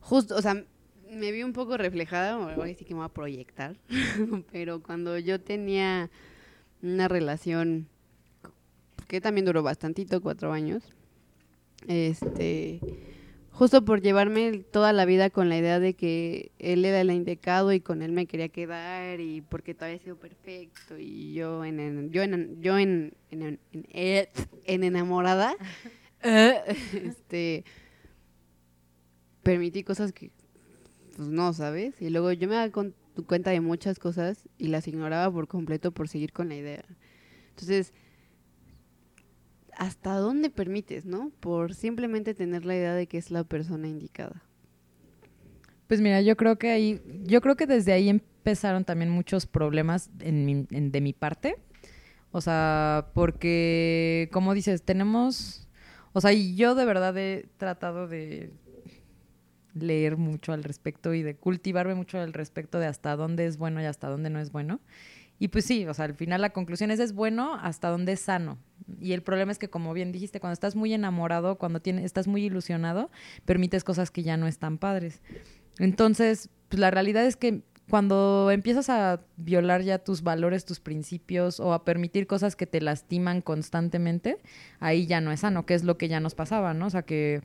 [0.00, 0.64] justo, o sea,
[1.10, 3.76] me vi un poco reflejada, ahora sí que me voy a proyectar,
[4.52, 6.10] pero cuando yo tenía
[6.82, 7.88] una relación
[9.08, 10.84] que también duró bastantito, cuatro años,
[11.88, 12.80] este,
[13.54, 17.72] justo por llevarme toda la vida con la idea de que él era el indicado
[17.72, 22.10] y con él me quería quedar y porque todo había sido perfecto y yo en,
[22.10, 23.60] yo en yo en, en,
[23.92, 25.54] en enamorada
[26.22, 27.64] este
[29.44, 30.32] permití cosas que
[31.16, 31.94] pues no, ¿sabes?
[32.00, 32.72] Y luego yo me daba
[33.26, 36.84] cuenta de muchas cosas y las ignoraba por completo por seguir con la idea.
[37.50, 37.92] Entonces,
[39.78, 41.30] ¿hasta dónde permites, no?
[41.40, 44.42] Por simplemente tener la idea de que es la persona indicada.
[45.86, 50.10] Pues mira, yo creo que ahí, yo creo que desde ahí empezaron también muchos problemas
[50.18, 51.56] de mi parte.
[52.30, 55.68] O sea, porque, como dices, tenemos,
[56.12, 58.50] o sea, y yo de verdad he tratado de
[59.74, 63.80] leer mucho al respecto y de cultivarme mucho al respecto de hasta dónde es bueno
[63.80, 64.80] y hasta dónde no es bueno.
[65.38, 68.20] Y pues sí, o sea, al final la conclusión es es bueno hasta dónde es
[68.20, 68.58] sano.
[69.00, 72.26] Y el problema es que, como bien dijiste, cuando estás muy enamorado, cuando tienes, estás
[72.26, 73.10] muy ilusionado,
[73.44, 75.22] permites cosas que ya no están padres.
[75.78, 81.60] Entonces, pues la realidad es que cuando empiezas a violar ya tus valores, tus principios
[81.60, 84.38] o a permitir cosas que te lastiman constantemente,
[84.80, 86.86] ahí ya no es sano, que es lo que ya nos pasaba, ¿no?
[86.86, 87.42] O sea, que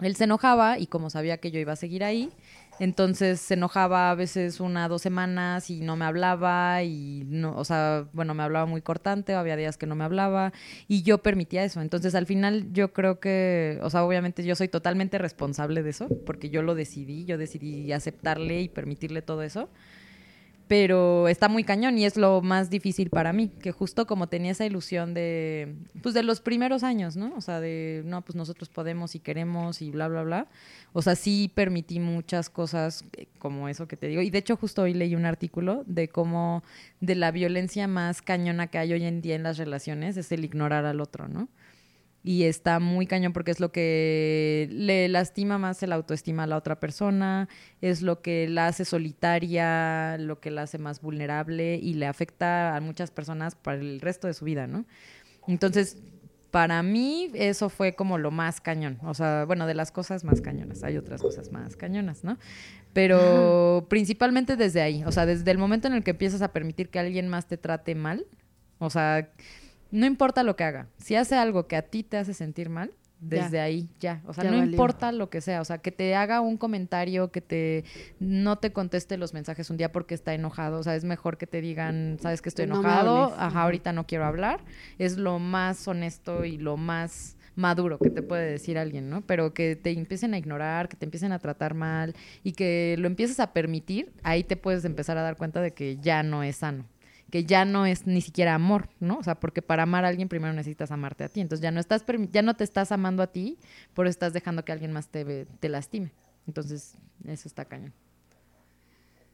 [0.00, 2.30] él se enojaba y como sabía que yo iba a seguir ahí,
[2.78, 7.64] entonces se enojaba a veces una, dos semanas y no me hablaba y no, o
[7.64, 10.52] sea, bueno, me hablaba muy cortante, había días que no me hablaba
[10.88, 11.80] y yo permitía eso.
[11.80, 16.08] Entonces al final yo creo que, o sea, obviamente yo soy totalmente responsable de eso
[16.26, 19.68] porque yo lo decidí, yo decidí aceptarle y permitirle todo eso
[20.68, 24.50] pero está muy cañón y es lo más difícil para mí, que justo como tenía
[24.50, 27.32] esa ilusión de, pues de los primeros años, ¿no?
[27.36, 30.48] O sea, de, no, pues nosotros podemos y queremos y bla, bla, bla.
[30.92, 34.22] O sea, sí permití muchas cosas eh, como eso que te digo.
[34.22, 36.64] Y de hecho justo hoy leí un artículo de cómo
[37.00, 40.44] de la violencia más cañona que hay hoy en día en las relaciones es el
[40.44, 41.48] ignorar al otro, ¿no?
[42.26, 46.56] Y está muy cañón porque es lo que le lastima más el autoestima a la
[46.56, 47.48] otra persona,
[47.80, 52.74] es lo que la hace solitaria, lo que la hace más vulnerable y le afecta
[52.74, 54.86] a muchas personas para el resto de su vida, ¿no?
[55.46, 55.98] Entonces,
[56.50, 60.40] para mí eso fue como lo más cañón, o sea, bueno, de las cosas más
[60.40, 62.38] cañonas, hay otras cosas más cañonas, ¿no?
[62.92, 66.88] Pero principalmente desde ahí, o sea, desde el momento en el que empiezas a permitir
[66.88, 68.26] que alguien más te trate mal,
[68.80, 69.30] o sea,
[69.90, 70.88] no importa lo que haga.
[70.98, 74.22] Si hace algo que a ti te hace sentir mal, desde ahí ya.
[74.26, 75.60] O sea, no importa lo que sea.
[75.60, 77.84] O sea, que te haga un comentario, que te
[78.20, 80.78] no te conteste los mensajes un día porque está enojado.
[80.78, 84.26] O sea, es mejor que te digan, sabes que estoy enojado, ajá, ahorita no quiero
[84.26, 84.60] hablar.
[84.98, 89.22] Es lo más honesto y lo más maduro que te puede decir alguien, ¿no?
[89.22, 93.06] Pero que te empiecen a ignorar, que te empiecen a tratar mal y que lo
[93.06, 96.56] empieces a permitir, ahí te puedes empezar a dar cuenta de que ya no es
[96.56, 96.84] sano
[97.30, 99.18] que ya no es ni siquiera amor, ¿no?
[99.18, 101.40] O sea, porque para amar a alguien primero necesitas amarte a ti.
[101.40, 103.58] Entonces ya no estás ya no te estás amando a ti,
[103.94, 106.12] por estás dejando que alguien más te, te lastime.
[106.46, 107.92] Entonces, eso está cañón.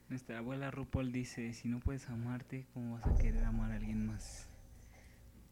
[0.08, 4.06] Nuestra abuela RuPaul dice, si no puedes amarte, ¿cómo vas a querer amar a alguien
[4.06, 4.48] más?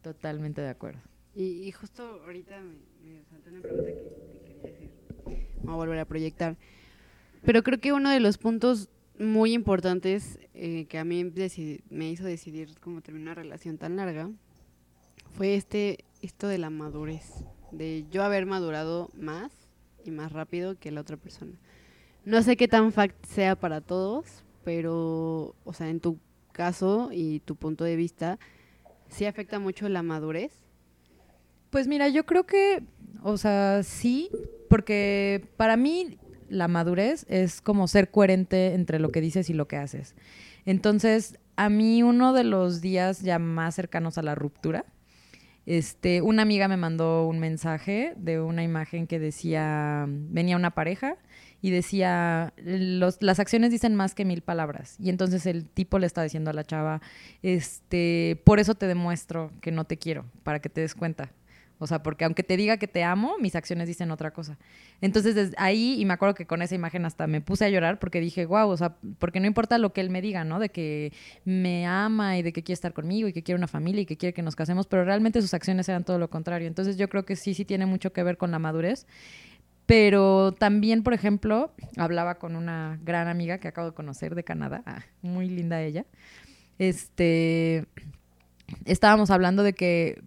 [0.01, 0.99] Totalmente de acuerdo.
[1.35, 2.75] Y, y justo ahorita me,
[3.09, 4.91] me saltó una pregunta que te quería decir.
[5.63, 6.57] Voy a volver a proyectar.
[7.43, 11.31] Pero creo que uno de los puntos muy importantes eh, que a mí
[11.89, 14.29] me hizo decidir cómo terminar una relación tan larga
[15.31, 19.51] fue este esto de la madurez, de yo haber madurado más
[20.05, 21.53] y más rápido que la otra persona.
[22.25, 26.19] No sé qué tan fact sea para todos, pero, o sea, en tu
[26.51, 28.37] caso y tu punto de vista,
[29.09, 30.51] sí afecta mucho la madurez.
[31.71, 32.83] Pues mira, yo creo que,
[33.23, 34.29] o sea, sí,
[34.69, 36.19] porque para mí
[36.51, 40.15] la madurez es como ser coherente entre lo que dices y lo que haces.
[40.65, 44.85] Entonces, a mí uno de los días ya más cercanos a la ruptura,
[45.65, 51.17] este, una amiga me mandó un mensaje de una imagen que decía, venía una pareja
[51.61, 54.95] y decía, los, las acciones dicen más que mil palabras.
[54.99, 57.01] Y entonces el tipo le está diciendo a la chava,
[57.43, 61.31] este, por eso te demuestro que no te quiero, para que te des cuenta.
[61.81, 64.59] O sea, porque aunque te diga que te amo, mis acciones dicen otra cosa.
[65.01, 67.97] Entonces, desde ahí, y me acuerdo que con esa imagen hasta me puse a llorar
[67.97, 70.59] porque dije, wow, o sea, porque no importa lo que él me diga, ¿no?
[70.59, 71.11] De que
[71.43, 74.15] me ama y de que quiere estar conmigo y que quiere una familia y que
[74.15, 76.67] quiere que nos casemos, pero realmente sus acciones eran todo lo contrario.
[76.67, 79.07] Entonces, yo creo que sí, sí tiene mucho que ver con la madurez.
[79.87, 84.83] Pero también, por ejemplo, hablaba con una gran amiga que acabo de conocer de Canadá,
[84.85, 86.05] ah, muy linda ella.
[86.77, 87.85] Este,
[88.85, 90.21] estábamos hablando de que,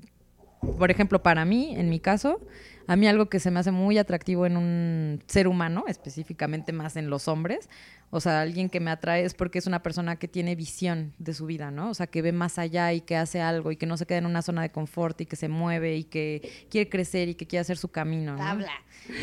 [0.79, 2.41] por ejemplo, para mí, en mi caso,
[2.87, 6.97] a mí algo que se me hace muy atractivo en un ser humano, específicamente más
[6.97, 7.69] en los hombres,
[8.11, 11.35] o sea, alguien que me atrae es porque es una persona que tiene visión de
[11.35, 11.91] su vida, ¿no?
[11.91, 14.19] O sea, que ve más allá y que hace algo y que no se queda
[14.19, 17.47] en una zona de confort y que se mueve y que quiere crecer y que
[17.47, 18.43] quiere hacer su camino, ¿no?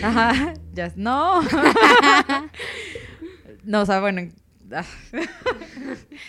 [0.04, 1.42] Ajá, ya, no.
[3.64, 4.30] no, o sea, bueno,
[4.74, 4.84] ah,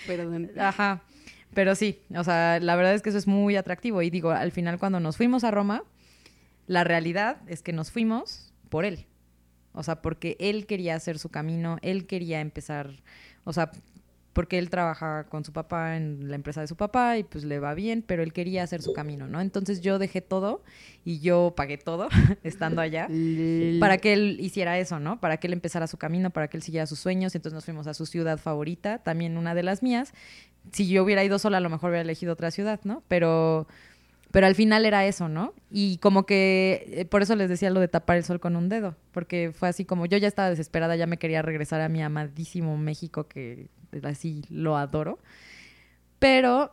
[0.07, 0.53] Perdón.
[0.57, 1.03] Ajá.
[1.55, 4.03] Pero sí, o sea, la verdad es que eso es muy atractivo.
[4.03, 5.85] Y digo, al final cuando nos fuimos a Roma,
[6.67, 9.07] la realidad es que nos fuimos por él.
[9.75, 12.91] O sea, porque él quería hacer su camino, él quería empezar,
[13.45, 13.71] o sea,
[14.33, 17.59] porque él trabaja con su papá en la empresa de su papá y pues le
[17.59, 19.41] va bien, pero él quería hacer su camino, ¿no?
[19.41, 20.63] Entonces yo dejé todo
[21.05, 22.09] y yo pagué todo
[22.43, 23.09] estando allá
[23.79, 25.21] para que él hiciera eso, ¿no?
[25.21, 27.35] Para que él empezara su camino, para que él siguiera sus sueños.
[27.35, 30.13] Entonces nos fuimos a su ciudad favorita, también una de las mías.
[30.73, 33.03] Si yo hubiera ido sola, a lo mejor hubiera elegido otra ciudad, ¿no?
[33.09, 33.67] Pero,
[34.31, 35.53] pero al final era eso, ¿no?
[35.71, 38.71] Y como que eh, por eso les decía lo de tapar el sol con un
[38.71, 42.03] dedo, porque fue así como yo ya estaba desesperada, ya me quería regresar a mi
[42.03, 43.69] amadísimo México, que
[44.05, 45.19] así lo adoro.
[46.19, 46.73] Pero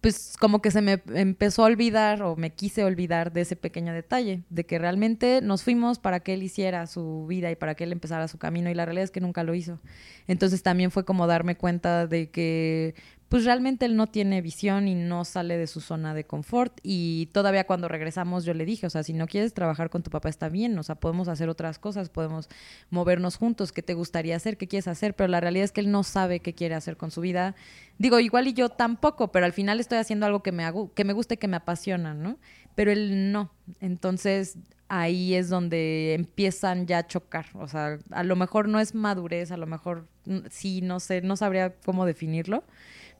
[0.00, 3.92] pues como que se me empezó a olvidar o me quise olvidar de ese pequeño
[3.92, 7.84] detalle, de que realmente nos fuimos para que él hiciera su vida y para que
[7.84, 9.80] él empezara su camino y la realidad es que nunca lo hizo.
[10.28, 12.94] Entonces también fue como darme cuenta de que
[13.28, 17.26] pues realmente él no tiene visión y no sale de su zona de confort y
[17.32, 20.28] todavía cuando regresamos yo le dije, o sea, si no quieres trabajar con tu papá
[20.30, 22.48] está bien, o sea, podemos hacer otras cosas, podemos
[22.90, 24.56] movernos juntos, ¿qué te gustaría hacer?
[24.56, 25.14] ¿Qué quieres hacer?
[25.14, 27.54] Pero la realidad es que él no sabe qué quiere hacer con su vida.
[27.98, 31.04] Digo, igual y yo tampoco, pero al final estoy haciendo algo que me hago, que
[31.04, 32.38] me guste, que me apasiona, ¿no?
[32.74, 33.50] Pero él no.
[33.80, 34.56] Entonces,
[34.88, 37.46] ahí es donde empiezan ya a chocar.
[37.54, 41.20] O sea, a lo mejor no es madurez, a lo mejor mm, sí, no sé,
[41.20, 42.64] no sabría cómo definirlo.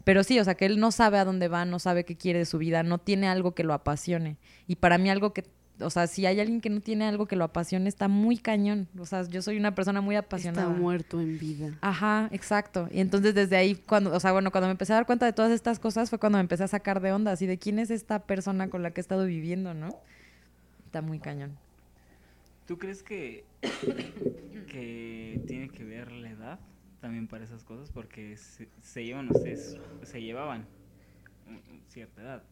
[0.09, 2.39] Pero sí, o sea, que él no sabe a dónde va, no sabe qué quiere
[2.39, 4.39] de su vida, no tiene algo que lo apasione.
[4.67, 5.45] Y para mí algo que,
[5.81, 8.89] o sea, si hay alguien que no tiene algo que lo apasione, está muy cañón.
[8.99, 10.67] O sea, yo soy una persona muy apasionada.
[10.67, 11.77] Está muerto en vida.
[11.83, 12.89] Ajá, exacto.
[12.91, 15.35] Y entonces desde ahí, cuando, o sea, bueno, cuando me empecé a dar cuenta de
[15.35, 17.91] todas estas cosas fue cuando me empecé a sacar de onda, así de quién es
[17.91, 19.91] esta persona con la que he estado viviendo, ¿no?
[20.87, 21.59] Está muy cañón.
[22.67, 23.45] ¿Tú crees que,
[24.73, 26.59] que tiene que ver la edad
[27.09, 27.91] también para esas cosas?
[27.91, 30.67] Porque se, se llevan ustedes, se llevaban
[31.89, 32.43] cierta edad.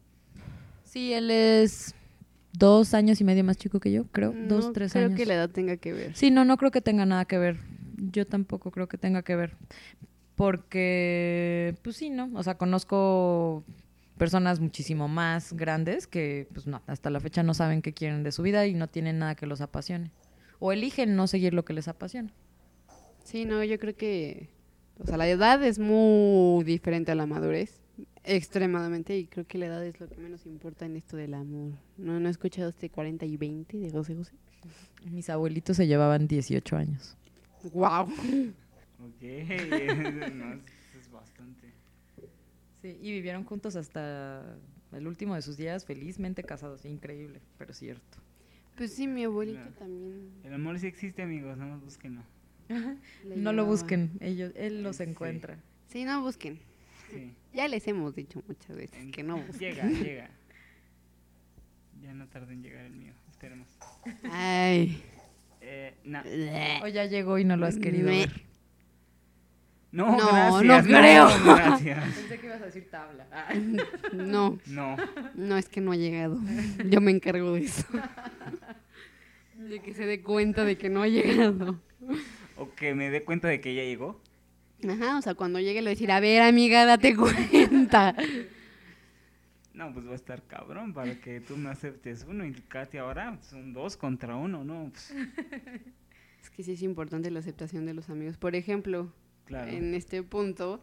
[0.83, 1.95] Sí, él es
[2.55, 4.33] dos años y medio más chico que yo, creo.
[4.49, 5.17] dos, No tres creo años.
[5.19, 6.17] que la edad tenga que ver.
[6.17, 7.59] Sí, no, no creo que tenga nada que ver.
[7.99, 9.57] Yo tampoco creo que tenga que ver.
[10.37, 12.31] Porque, pues sí, ¿no?
[12.35, 13.63] O sea, conozco
[14.17, 18.33] personas muchísimo más grandes que, pues no, hasta la fecha no saben qué quieren de
[18.33, 20.13] su vida y no tienen nada que los apasione.
[20.61, 22.33] O eligen no seguir lo que les apasiona.
[23.27, 24.49] Sí, no, yo creo que,
[24.99, 27.81] o sea, la edad es muy diferente a la madurez,
[28.23, 31.73] extremadamente, y creo que la edad es lo que menos importa en esto del amor.
[31.97, 34.33] ¿No, no he escuchado este 40 y 20 de José José?
[35.11, 37.17] Mis abuelitos se llevaban 18 años.
[37.73, 38.03] ¡Wow!
[38.03, 41.73] Ok, no, es, bastante.
[42.81, 44.57] Sí, y vivieron juntos hasta
[44.93, 46.85] el último de sus días, felizmente casados.
[46.85, 48.19] Increíble, pero cierto.
[48.77, 49.75] Pues sí, mi abuelito Claro.
[49.79, 50.31] también.
[50.45, 52.23] El amor sí existe, amigos, no más búsquenlo.
[52.69, 55.05] Le No lo busquen, ellos, él los Sí.
[55.05, 55.57] encuentra.
[55.89, 56.59] Sí, no busquen.
[57.11, 57.33] Sí.
[57.55, 59.59] Ya les hemos dicho muchas veces En- que no busquen.
[59.75, 60.31] Llega, llega.
[62.03, 63.13] Ya no tarda en llegar el mío.
[63.31, 63.67] Esperemos.
[64.31, 65.03] Ay.
[65.61, 66.21] Eh, no.
[66.85, 68.43] O ya llegó y no lo has querido Me- ver.
[69.93, 70.65] No, No, gracias.
[70.87, 71.29] no creo.
[71.45, 72.15] gracias.
[72.17, 73.27] Pensé que ibas a decir tabla.
[74.13, 74.97] No, No.
[75.35, 76.39] no es que no ha llegado.
[76.89, 77.85] Yo me encargo de eso.
[79.57, 81.81] De que se dé cuenta de que no ha llegado.
[82.57, 84.21] O que me dé cuenta de que ya llegó.
[84.89, 88.15] Ajá, o sea, cuando llegue le decir, a ver, amiga, date cuenta.
[89.75, 93.39] No, pues va a estar cabrón para que tú me aceptes uno y Katy ahora
[93.43, 94.91] son dos contra uno, ¿no?
[94.91, 95.15] Pues,
[96.43, 98.39] Es que sí es importante la aceptación de los amigos.
[98.39, 99.13] Por ejemplo,
[99.45, 99.71] claro.
[99.71, 100.81] en este punto,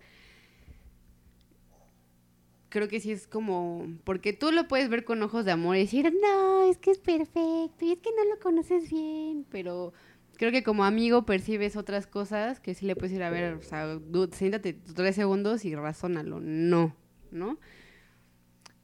[2.69, 5.79] creo que sí es como, porque tú lo puedes ver con ojos de amor y
[5.79, 9.93] decir, no, es que es perfecto y es que no lo conoces bien, pero
[10.43, 13.61] creo que como amigo percibes otras cosas que sí le puedes ir a ver, o
[13.61, 16.93] sea, dude, siéntate tres segundos y razónalo, no,
[17.31, 17.57] ¿no?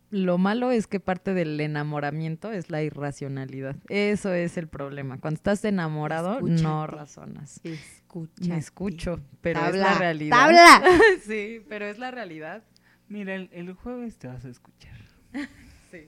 [0.10, 3.76] Lo malo es que parte del enamoramiento es la irracionalidad.
[3.90, 5.20] Eso es el problema.
[5.20, 7.60] Cuando estás enamorado, no razonas.
[7.66, 8.48] Escucha.
[8.48, 10.38] Me escucho, pero es la realidad.
[10.38, 10.82] ¡Tabla!
[11.28, 12.64] sí, pero es la realidad.
[13.10, 14.98] Mira, el, el jueves te vas a escuchar.
[15.92, 16.06] Sí.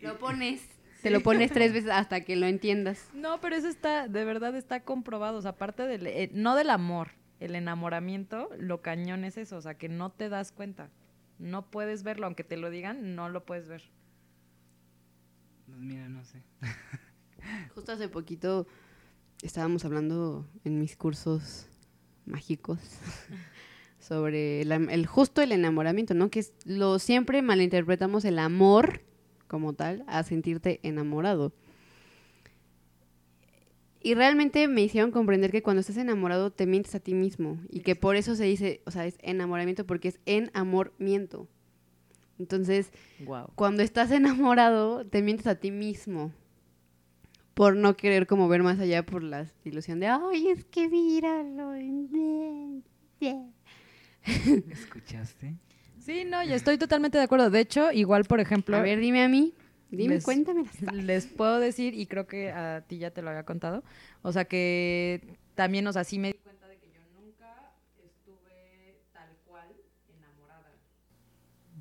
[0.00, 0.60] Lo pones.
[1.02, 3.08] Te lo pones tres veces hasta que lo entiendas.
[3.12, 5.38] No, pero eso está, de verdad está comprobado.
[5.38, 7.08] O sea, aparte del, eh, no del amor,
[7.40, 10.90] el enamoramiento, lo cañón es eso, o sea, que no te das cuenta.
[11.38, 13.82] No puedes verlo, aunque te lo digan, no lo puedes ver.
[15.66, 16.42] Pues mira, no sé.
[17.74, 18.66] Justo hace poquito
[19.42, 21.66] estábamos hablando en mis cursos
[22.26, 22.78] mágicos
[23.98, 26.30] sobre el, am- el justo el enamoramiento, ¿no?
[26.30, 29.02] Que es lo siempre malinterpretamos el amor
[29.52, 31.52] como tal a sentirte enamorado.
[34.00, 37.80] Y realmente me hicieron comprender que cuando estás enamorado te mientes a ti mismo y
[37.80, 41.46] que por eso se dice, o sea, es enamoramiento porque es en amor miento.
[42.40, 42.90] Entonces,
[43.24, 43.50] Wow.
[43.54, 46.32] cuando estás enamorado, te mientes a ti mismo.
[47.54, 51.72] Por no querer como ver más allá por la ilusión de, ay, es que míralo.
[54.70, 55.54] ¿Escuchaste?
[56.04, 57.48] Sí, no, y estoy totalmente de acuerdo.
[57.50, 59.54] De hecho, igual, por ejemplo, A ver, dime a mí.
[59.90, 60.64] Dime, Les- cuéntame.
[60.92, 63.84] les puedo decir, y creo que a ti ya te lo había contado,
[64.22, 68.96] o sea que también, o sea, sí me di cuenta de que yo nunca estuve
[69.12, 69.68] tal cual
[70.16, 70.72] enamorada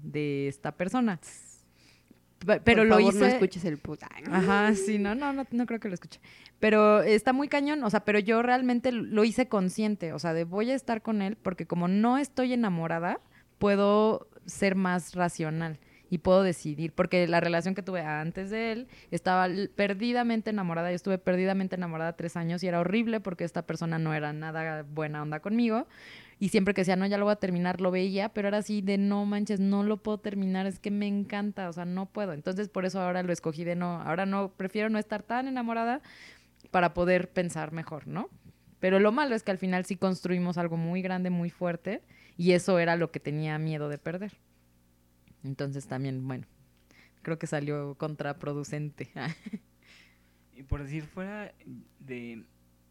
[0.03, 1.19] de esta persona.
[2.45, 3.19] Pe- Pero Por lo favor, hice...
[3.21, 4.09] no escuches el puta.
[4.29, 6.19] Ajá, sí, no, no, no, no creo que lo escuche.
[6.59, 10.43] Pero está muy cañón, o sea, pero yo realmente lo hice consciente, o sea, de
[10.43, 13.19] voy a estar con él porque como no estoy enamorada,
[13.61, 18.87] puedo ser más racional y puedo decidir, porque la relación que tuve antes de él
[19.11, 23.99] estaba perdidamente enamorada, yo estuve perdidamente enamorada tres años y era horrible porque esta persona
[23.99, 25.87] no era nada buena onda conmigo
[26.39, 28.81] y siempre que decía, no, ya lo voy a terminar, lo veía, pero era así
[28.81, 32.33] de, no manches, no lo puedo terminar, es que me encanta, o sea, no puedo.
[32.33, 36.01] Entonces, por eso ahora lo escogí de no, ahora no, prefiero no estar tan enamorada
[36.71, 38.27] para poder pensar mejor, ¿no?
[38.79, 42.01] Pero lo malo es que al final sí construimos algo muy grande, muy fuerte,
[42.37, 44.33] y eso era lo que tenía miedo de perder.
[45.43, 46.45] Entonces también, bueno,
[47.21, 49.09] creo que salió contraproducente.
[50.53, 51.55] Y por decir, fuera
[51.99, 52.43] de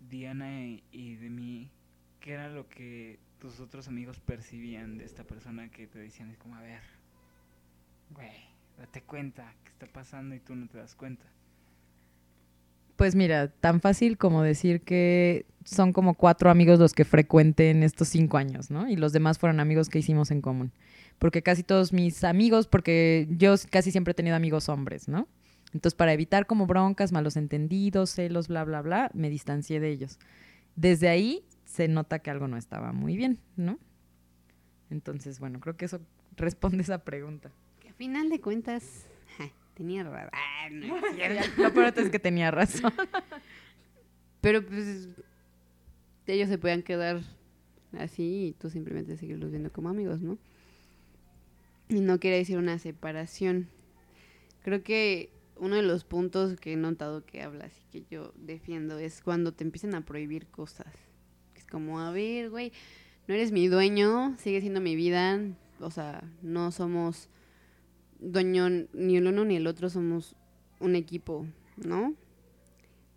[0.08, 1.70] Diana y, de mí,
[2.18, 6.30] ¿qué era lo que tus otros amigos percibían de esta persona que te decían?
[6.30, 6.82] Es como, a ver,
[8.10, 8.32] güey,
[8.76, 11.26] date cuenta que está pasando y tú no te das cuenta.
[13.00, 17.82] Pues mira, tan fácil como decir que son como cuatro amigos los que frecuente en
[17.82, 18.90] estos cinco años, ¿no?
[18.90, 20.70] Y los demás fueron amigos que hicimos en común.
[21.18, 25.28] Porque casi todos mis amigos, porque yo casi siempre he tenido amigos hombres, ¿no?
[25.72, 30.18] Entonces, para evitar como broncas, malos entendidos, celos, bla, bla, bla, me distancié de ellos.
[30.76, 33.78] Desde ahí se nota que algo no estaba muy bien, ¿no?
[34.90, 36.02] Entonces, bueno, creo que eso
[36.36, 37.50] responde esa pregunta.
[37.80, 39.06] Que a final de cuentas,
[39.80, 40.30] tenía razón.
[40.34, 40.94] Ah, no.
[41.62, 42.92] Lo peor es que tenía razón.
[44.42, 45.08] Pero pues
[46.26, 47.22] ellos se puedan quedar
[47.98, 50.36] así y tú simplemente seguirlos viendo como amigos, ¿no?
[51.88, 53.70] Y no quiere decir una separación.
[54.62, 58.98] Creo que uno de los puntos que he notado que hablas y que yo defiendo
[58.98, 60.94] es cuando te empiezan a prohibir cosas.
[61.56, 62.70] Es como, a ver, güey,
[63.26, 65.40] no eres mi dueño, sigue siendo mi vida.
[65.80, 67.30] O sea, no somos
[68.20, 70.36] dueño ni el uno ni el otro, somos
[70.78, 71.46] un equipo,
[71.76, 72.14] ¿no?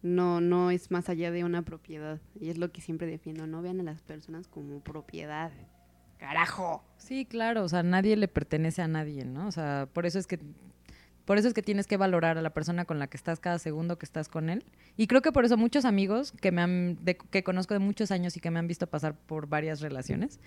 [0.02, 2.20] no, no es más allá de una propiedad.
[2.40, 5.52] Y es lo que siempre defiendo, no vean a las personas como propiedad.
[6.18, 6.84] Carajo.
[6.98, 9.48] Sí, claro, o sea, nadie le pertenece a nadie, ¿no?
[9.48, 10.40] O sea, por eso es que
[11.26, 13.58] Por eso es que tienes que valorar a la persona con la que estás cada
[13.58, 14.66] segundo que estás con él.
[14.98, 18.12] Y creo que por eso muchos amigos que me han de- que conozco de muchos
[18.12, 20.42] años y que me han visto pasar por varias relaciones,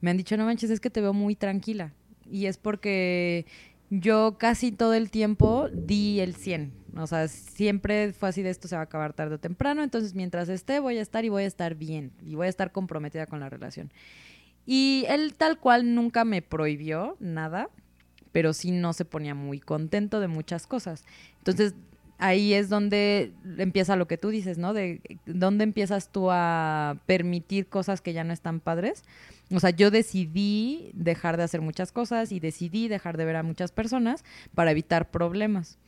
[0.00, 1.92] me han dicho, "No manches, es que te veo muy tranquila."
[2.28, 3.46] Y es porque
[3.90, 6.72] yo casi todo el tiempo di el 100.
[6.98, 10.14] O sea, siempre fue así de esto se va a acabar tarde o temprano, entonces
[10.14, 13.26] mientras esté voy a estar y voy a estar bien y voy a estar comprometida
[13.26, 13.92] con la relación.
[14.64, 17.68] Y él tal cual nunca me prohibió nada,
[18.32, 21.04] pero sí no se ponía muy contento de muchas cosas.
[21.38, 21.74] Entonces,
[22.18, 24.72] ahí es donde empieza lo que tú dices, ¿no?
[24.72, 29.04] De dónde empiezas tú a permitir cosas que ya no están padres.
[29.52, 33.42] O sea, yo decidí dejar de hacer muchas cosas y decidí dejar de ver a
[33.42, 35.78] muchas personas para evitar problemas.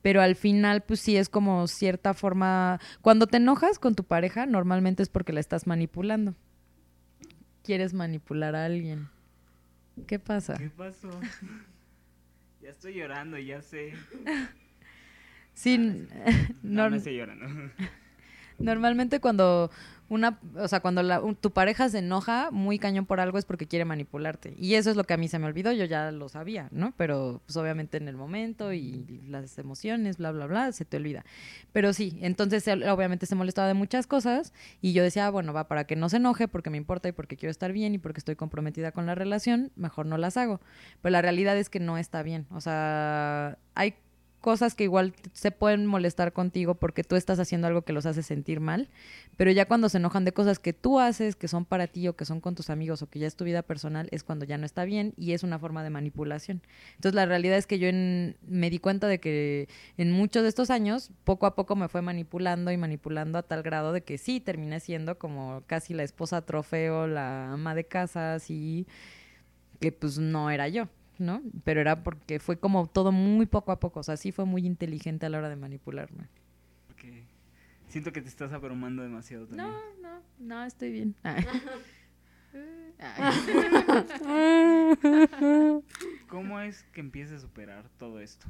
[0.00, 2.80] Pero al final, pues sí es como cierta forma.
[3.02, 6.34] Cuando te enojas con tu pareja, normalmente es porque la estás manipulando.
[7.62, 9.08] Quieres manipular a alguien.
[10.06, 10.54] ¿Qué pasa?
[10.56, 11.10] ¿Qué pasó?
[12.62, 13.92] ya estoy llorando, ya sé.
[15.62, 15.78] Sí,
[16.62, 17.46] No, no- no estoy llorando.
[18.58, 19.70] normalmente cuando
[20.08, 23.66] una, o sea, cuando la- tu pareja se enoja muy cañón por algo es porque
[23.66, 24.54] quiere manipularte.
[24.58, 26.92] Y eso es lo que a mí se me olvidó, yo ya lo sabía, ¿no?
[26.98, 31.24] Pero pues obviamente en el momento y las emociones, bla, bla, bla, se te olvida.
[31.72, 34.52] Pero sí, entonces él obviamente se molestaba de muchas cosas
[34.82, 37.12] y yo decía, ah, bueno, va, para que no se enoje, porque me importa y
[37.12, 40.60] porque quiero estar bien y porque estoy comprometida con la relación, mejor no las hago.
[41.00, 42.46] Pero la realidad es que no está bien.
[42.50, 43.94] O sea, hay
[44.42, 48.22] cosas que igual se pueden molestar contigo porque tú estás haciendo algo que los hace
[48.22, 48.90] sentir mal,
[49.38, 52.16] pero ya cuando se enojan de cosas que tú haces, que son para ti o
[52.16, 54.58] que son con tus amigos o que ya es tu vida personal, es cuando ya
[54.58, 56.60] no está bien y es una forma de manipulación.
[56.96, 60.50] Entonces la realidad es que yo en- me di cuenta de que en muchos de
[60.50, 64.18] estos años, poco a poco me fue manipulando y manipulando a tal grado de que
[64.18, 68.86] sí, terminé siendo como casi la esposa trofeo, la ama de casa, así,
[69.80, 70.88] que pues no era yo.
[71.22, 71.42] ¿No?
[71.64, 74.66] Pero era porque fue como todo muy poco a poco, o sea, sí fue muy
[74.66, 76.28] inteligente a la hora de manipularme.
[76.88, 77.24] Porque
[77.88, 79.68] siento que te estás abrumando demasiado también.
[79.68, 81.14] No, no, no, estoy bien.
[86.28, 88.46] ¿Cómo es que empiezas a superar todo esto?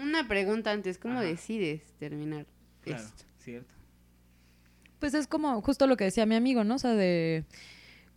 [0.00, 1.24] Una pregunta antes, ¿cómo Ajá.
[1.24, 2.46] decides terminar
[2.82, 3.24] Claro, esto?
[3.38, 3.74] ¿cierto?
[5.00, 6.76] Pues es como justo lo que decía mi amigo, ¿no?
[6.76, 7.44] O sea, de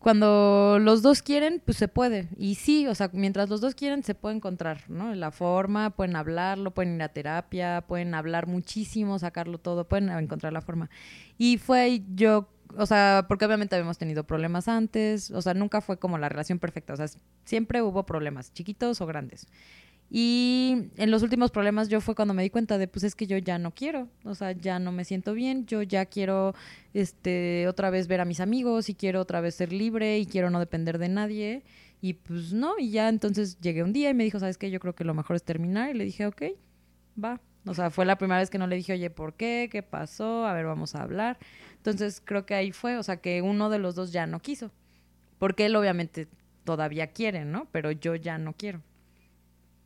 [0.03, 2.27] cuando los dos quieren, pues se puede.
[2.35, 5.15] Y sí, o sea, mientras los dos quieren, se puede encontrar, ¿no?
[5.15, 10.51] La forma, pueden hablarlo, pueden ir a terapia, pueden hablar muchísimo, sacarlo todo, pueden encontrar
[10.51, 10.89] la forma.
[11.37, 15.97] Y fue yo, o sea, porque obviamente habíamos tenido problemas antes, o sea, nunca fue
[15.97, 17.07] como la relación perfecta, o sea,
[17.45, 19.47] siempre hubo problemas, chiquitos o grandes.
[20.15, 23.25] Y en los últimos problemas yo fue cuando me di cuenta de, pues es que
[23.25, 26.53] yo ya no quiero, o sea, ya no me siento bien, yo ya quiero,
[26.93, 30.51] este, otra vez ver a mis amigos y quiero otra vez ser libre y quiero
[30.51, 31.63] no depender de nadie.
[31.99, 34.69] Y pues no, y ya entonces llegué un día y me dijo, ¿sabes qué?
[34.69, 35.89] Yo creo que lo mejor es terminar.
[35.89, 36.43] Y le dije, ok,
[37.21, 37.41] va.
[37.65, 39.67] O sea, fue la primera vez que no le dije, oye, ¿por qué?
[39.71, 40.45] ¿Qué pasó?
[40.45, 41.39] A ver, vamos a hablar.
[41.77, 44.69] Entonces creo que ahí fue, o sea, que uno de los dos ya no quiso.
[45.39, 46.27] Porque él obviamente
[46.65, 47.67] todavía quiere, ¿no?
[47.71, 48.83] Pero yo ya no quiero.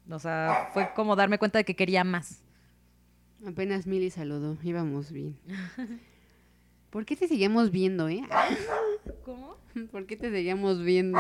[0.10, 2.42] O sea, fue como darme cuenta de que quería más.
[3.46, 5.38] Apenas Mili saludó, íbamos bien.
[6.90, 8.22] ¿Por qué te seguíamos viendo, eh?
[9.24, 9.58] ¿Cómo?
[9.92, 11.20] ¿Por qué te seguíamos viendo?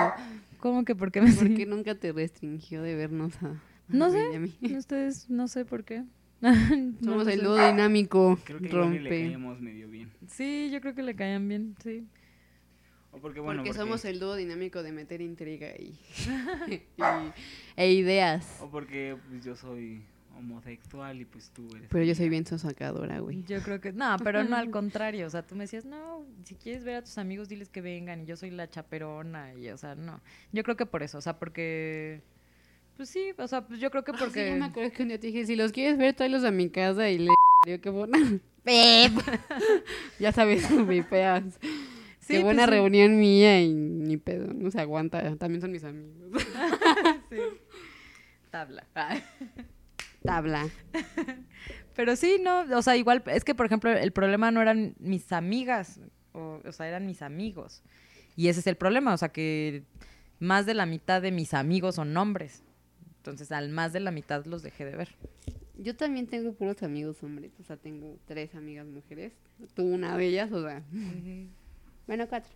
[0.59, 4.35] ¿Cómo que por qué me ¿Por qué nunca te restringió de vernos a, No sé.
[4.35, 4.55] a mí?
[4.77, 6.03] Ustedes, no sé por qué.
[7.03, 9.09] Somos el dúo dinámico, Creo que y le rompe.
[9.09, 10.11] caíamos medio bien.
[10.27, 12.05] Sí, yo creo que le caían bien, sí.
[13.11, 15.97] O porque, bueno, porque, porque, somos el dúo dinámico de meter intriga y,
[16.97, 17.03] y-
[17.75, 18.59] e ideas.
[18.61, 20.03] O porque pues, yo soy
[20.37, 21.87] homosexual y pues tú eres...
[21.89, 23.43] Pero yo soy bien sosacadora, güey.
[23.47, 26.53] Yo creo que, no, pero no al contrario, o sea, tú me decías, no, si
[26.55, 29.77] quieres ver a tus amigos, diles que vengan, y yo soy la chaperona, y, o
[29.77, 30.21] sea, no.
[30.51, 32.21] Yo creo que por eso, o sea, porque,
[32.97, 34.45] pues sí, o sea, pues yo creo que Ah, porque...
[34.45, 36.51] sí, yo me acuerdo que un día te dije, si los quieres ver, tráelos a
[36.51, 37.31] mi casa y le
[37.65, 38.17] dio que buena.
[38.63, 39.13] ¡Pep!
[40.19, 41.57] ya sabes, mi feas.
[42.27, 42.71] Sí, Qué pues buena sí.
[42.71, 46.43] reunión mía y ni pedo, no se aguanta, también son mis amigos.
[47.29, 47.37] Sí.
[48.51, 48.85] Tabla.
[50.23, 50.67] Tabla.
[51.95, 55.31] Pero sí, no, o sea, igual, es que, por ejemplo, el problema no eran mis
[55.31, 56.01] amigas,
[56.33, 57.81] o, o sea, eran mis amigos.
[58.35, 59.83] Y ese es el problema, o sea, que
[60.39, 62.61] más de la mitad de mis amigos son hombres.
[63.19, 65.15] Entonces, al más de la mitad los dejé de ver.
[65.77, 69.31] Yo también tengo puros amigos hombres, o sea, tengo tres amigas mujeres.
[69.75, 70.83] Tú una de ellas, o sea,
[72.07, 72.51] bueno, cuatro.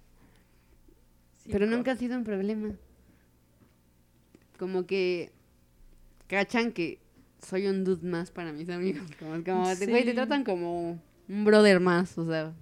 [1.51, 2.71] Pero nunca ha sido un problema.
[4.57, 5.31] Como que
[6.27, 6.99] cachan que
[7.41, 9.03] soy un dude más para mis amigos.
[9.19, 12.53] Como, como, güey, te tratan como un brother más, o sea.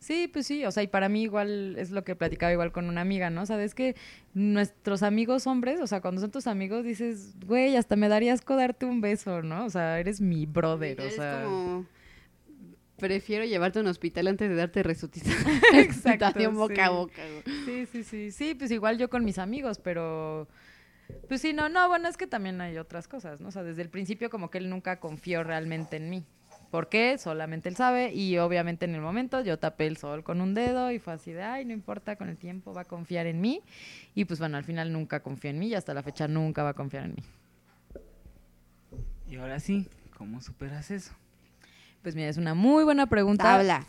[0.00, 2.88] Sí, pues sí, o sea, y para mí igual es lo que platicaba igual con
[2.88, 3.46] una amiga, ¿no?
[3.46, 3.96] Sabes que
[4.32, 8.54] nuestros amigos hombres, o sea, cuando son tus amigos dices, güey, hasta me daría asco
[8.54, 9.64] darte un beso, ¿no?
[9.64, 11.42] O sea, eres mi brother, o Es sea.
[11.44, 11.84] como,
[12.98, 17.22] prefiero llevarte a un hospital antes de darte resucitación Exacto, boca a boca.
[17.64, 20.48] Sí, sí, sí, sí, pues igual yo con mis amigos, pero
[21.28, 23.48] pues sí, no, no, bueno, es que también hay otras cosas, ¿no?
[23.48, 26.24] O sea, desde el principio como que él nunca confió realmente en mí.
[26.70, 27.16] ¿Por qué?
[27.16, 30.90] Solamente él sabe y obviamente en el momento yo tapé el sol con un dedo
[30.90, 33.62] y fue así de, ay, no importa, con el tiempo va a confiar en mí.
[34.14, 36.70] Y pues bueno, al final nunca confió en mí y hasta la fecha nunca va
[36.70, 37.22] a confiar en mí.
[39.30, 41.14] Y ahora sí, ¿cómo superas eso?
[42.02, 43.44] Pues mira, es una muy buena pregunta.
[43.44, 43.84] Tabla.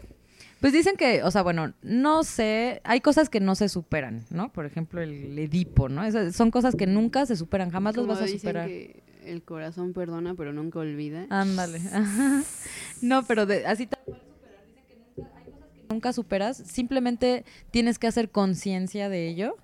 [0.61, 4.51] Pues dicen que, o sea, bueno, no sé, hay cosas que no se superan, ¿no?
[4.51, 6.03] Por ejemplo, el Edipo, ¿no?
[6.03, 8.67] Esas son cosas que nunca se superan, jamás los vas a dicen superar.
[8.67, 11.27] que el corazón perdona, pero nunca olvida.
[11.29, 11.79] Ándale.
[13.01, 14.65] No, pero de- así tal cual superar.
[14.67, 16.57] Dicen que nunca, hay cosas que nunca superas.
[16.57, 19.55] Simplemente tienes que hacer conciencia de ello.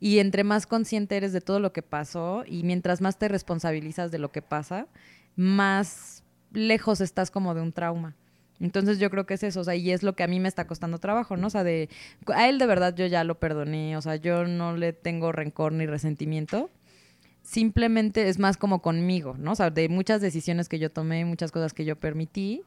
[0.00, 4.10] Y entre más consciente eres de todo lo que pasó y mientras más te responsabilizas
[4.10, 4.86] de lo que pasa,
[5.36, 8.14] más lejos estás como de un trauma.
[8.60, 10.48] Entonces yo creo que es eso, o sea, y es lo que a mí me
[10.48, 11.46] está costando trabajo, ¿no?
[11.46, 11.88] O sea, de
[12.26, 15.72] a él de verdad yo ya lo perdoné, o sea, yo no le tengo rencor
[15.72, 16.68] ni resentimiento.
[17.42, 19.52] Simplemente es más como conmigo, ¿no?
[19.52, 22.62] O sea, de muchas decisiones que yo tomé, muchas cosas que yo permití,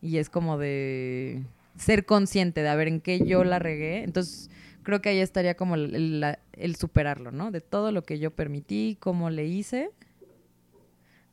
[0.00, 1.42] y es como de
[1.76, 4.04] ser consciente de a ver en qué yo la regué.
[4.04, 4.50] Entonces,
[4.84, 7.50] creo que ahí estaría como el, el- superarlo, ¿no?
[7.50, 9.90] De todo lo que yo permití, cómo le hice,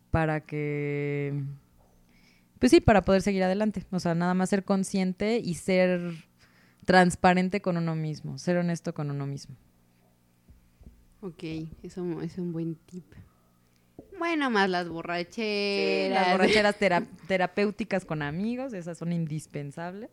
[0.09, 1.33] para que
[2.59, 3.83] pues sí, para poder seguir adelante.
[3.91, 6.11] O sea, nada más ser consciente y ser
[6.85, 9.55] transparente con uno mismo, ser honesto con uno mismo.
[11.21, 11.43] Ok,
[11.83, 13.05] eso es un buen tip.
[14.19, 16.27] Bueno, más las borracheras.
[16.27, 20.09] Las borracheras tera- terapéuticas con amigos, esas son indispensables.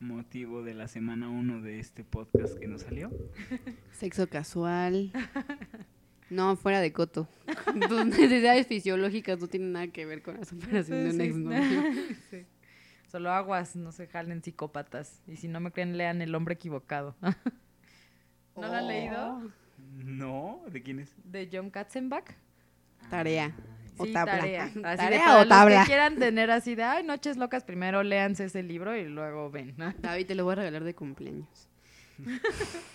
[0.00, 3.10] Motivo de la semana 1 de este podcast que nos salió.
[3.92, 5.12] Sexo casual.
[6.32, 7.28] No, fuera de coto.
[7.88, 11.22] Tus necesidades fisiológicas no tienen nada que ver con la superación de un Sí.
[11.22, 11.82] exnovio.
[12.30, 12.46] Sí.
[13.10, 15.20] Solo aguas, no se jalen psicópatas.
[15.26, 17.14] Y si no me creen, lean El hombre equivocado.
[18.56, 19.52] ¿No lo han leído?
[19.94, 21.14] No, ¿de quién es?
[21.24, 22.30] De John Katzenbach.
[23.10, 23.54] Tarea.
[23.98, 24.38] O Sí, tabla.
[24.38, 24.64] tarea.
[24.64, 25.80] Así de Tarea para o los tabla.
[25.82, 29.74] que quieran tener así de, ay, noches locas, primero léanse ese libro y luego ven.
[29.76, 29.92] ¿no?
[29.98, 31.68] David, te lo voy a regalar de cumpleaños.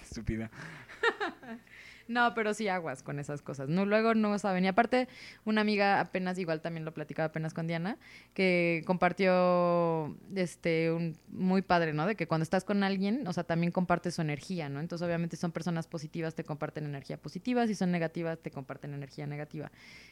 [0.02, 0.50] Estúpida.
[2.08, 3.68] No, pero sí aguas con esas cosas.
[3.68, 4.64] No, luego no saben.
[4.64, 5.10] Y aparte,
[5.44, 7.98] una amiga apenas, igual también lo platicaba apenas con Diana,
[8.34, 12.06] que compartió este un muy padre, ¿no?
[12.06, 14.80] De que cuando estás con alguien, o sea, también compartes su energía, ¿no?
[14.80, 19.28] Entonces, obviamente, son personas positivas, te comparten energía positiva, si son negativas, te comparten energía
[19.28, 19.72] negativa.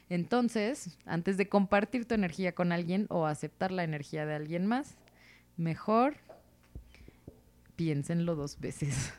[0.10, 4.96] Entonces, antes de compartir tu energía con alguien o aceptar la energía de alguien más,
[5.58, 6.16] mejor
[7.76, 9.14] piénsenlo dos veces.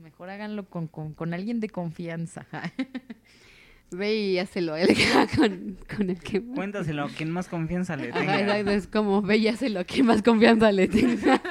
[0.00, 2.46] Mejor háganlo con, con, con alguien de confianza.
[3.92, 4.88] Ve y hácelo él
[5.36, 6.54] con, con el que más.
[6.54, 8.40] Cuéntaselo, quien más confianza le Ajá, tenga.
[8.40, 11.40] exacto, es como ve y hácelo, que más confianza le tenga.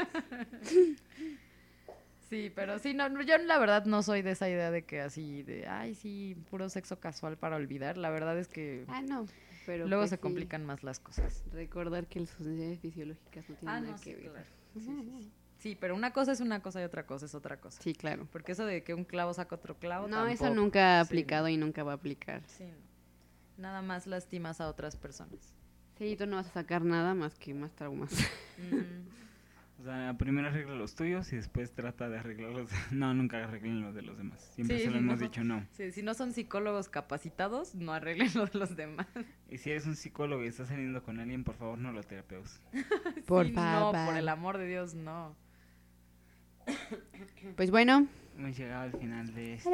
[2.29, 5.01] Sí, pero sí, no, no, yo la verdad no soy de esa idea de que
[5.01, 7.97] así, de, ay, sí, puro sexo casual para olvidar.
[7.97, 9.25] La verdad es que Ah, no.
[9.65, 11.43] Pero luego pues se sí, complican más las cosas.
[11.51, 14.31] Recordar que las necesidades fisiológicas no tienen nada que ver.
[14.37, 14.43] Ah,
[14.79, 17.81] Sí, sí, pero una cosa es una cosa y otra cosa es otra cosa.
[17.81, 18.27] Sí, claro.
[18.31, 20.07] Porque eso de que un clavo saca otro clavo.
[20.07, 22.41] No, eso nunca ha Sí, aplicado y nunca va a aplicar.
[22.47, 22.89] Sí, no.
[23.61, 25.53] Nada más lastimas a otras personas.
[25.97, 28.09] Sí, tú no vas a sacar nada más que más traumas.
[29.79, 32.69] O sea, primero arregla los tuyos y después trata de arreglar los...
[32.91, 34.41] No, nunca arreglen los de los demás.
[34.55, 35.21] Siempre Sí, se lo hemos no.
[35.23, 35.65] dicho no.
[35.71, 39.07] Sí, si no son psicólogos capacitados, no arreglen lo de los demás.
[39.49, 42.59] Y si eres un psicólogo y estás saliendo con alguien, por favor no lo terapeus.
[43.25, 43.95] Por Sí, favor.
[43.95, 45.35] No, por el amor de Dios, no.
[47.55, 48.07] Pues bueno,
[48.39, 49.69] Hemos llegado al final de este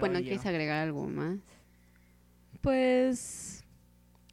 [0.00, 1.38] bueno, ¿quieres agregar algo más?
[2.60, 3.64] Pues,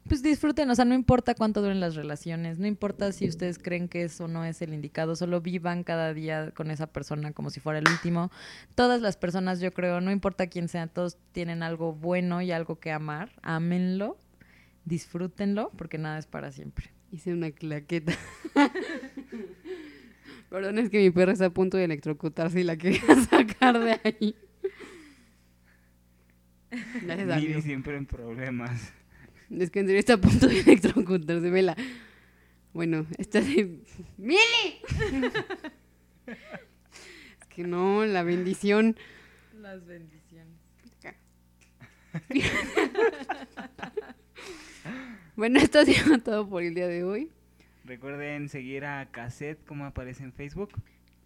[0.08, 3.88] pues disfruten, o sea, no importa cuánto duren las relaciones, no importa si ustedes creen
[3.88, 7.60] que eso no es el indicado, solo vivan cada día con esa persona como si
[7.60, 8.32] fuera el último.
[8.74, 12.80] Todas las personas, yo creo, no importa quién sea, todos tienen algo bueno y algo
[12.80, 14.18] que amar, ámenlo,
[14.86, 16.90] disfrútenlo, porque nada es para siempre.
[17.12, 18.14] Hice una claqueta.
[20.50, 24.00] Perdón, es que mi perra está a punto de electrocutarse y la quería sacar de
[24.04, 24.36] ahí.
[27.02, 27.62] Gracias, Miri amigo.
[27.62, 28.94] siempre en problemas.
[29.50, 31.76] Es que en serio está a punto de electrocutarse, vela.
[32.74, 33.82] Bueno, esta de...
[34.18, 34.40] ¡Mili!
[36.28, 38.98] es que no, la bendición.
[39.60, 40.58] Las bendiciones.
[45.36, 47.32] Bueno, esto ha sido todo por el día de hoy.
[47.88, 50.70] Recuerden seguir a Cassette, como aparece en Facebook.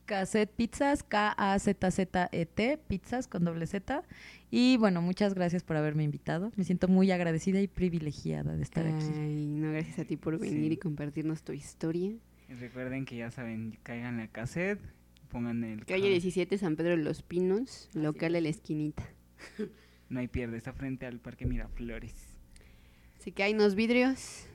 [0.05, 4.03] Cassette Pizzas, K-A-Z-Z-E-T, pizzas con doble Z.
[4.51, 6.51] Y bueno, muchas gracias por haberme invitado.
[6.55, 9.05] Me siento muy agradecida y privilegiada de estar aquí.
[9.15, 10.73] Ay, no, gracias a ti por venir Sí.
[10.73, 12.11] y compartirnos tu historia.
[12.49, 14.79] Y recuerden que ya saben, caigan a Cassette,
[15.29, 15.85] pongan el...
[15.85, 19.03] Calle ca- 17, San Pedro de los Pinos, local de la esquinita.
[20.09, 22.13] No hay pierde, está frente al Parque Miraflores.
[23.17, 24.45] Así que hay unos vidrios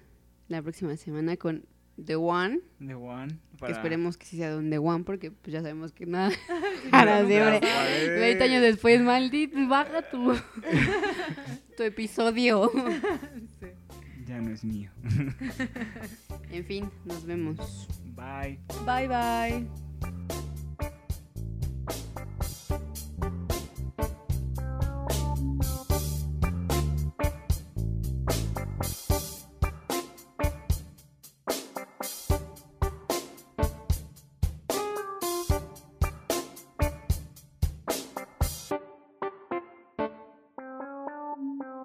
[0.49, 1.65] la próxima semana con
[2.05, 2.61] The One.
[2.79, 3.39] The One.
[3.65, 6.31] Que esperemos que sí sea un The One, porque pues ya sabemos que nada.
[6.91, 7.61] Para no siempre.
[7.61, 8.21] se va a poder.
[8.21, 10.35] 20 años después, maldito, baja tu,
[11.77, 12.71] tu episodio.
[14.27, 14.91] Ya no es mío.
[16.51, 17.89] En fin, nos vemos.
[18.15, 18.59] Bye.
[18.85, 19.86] Bye bye.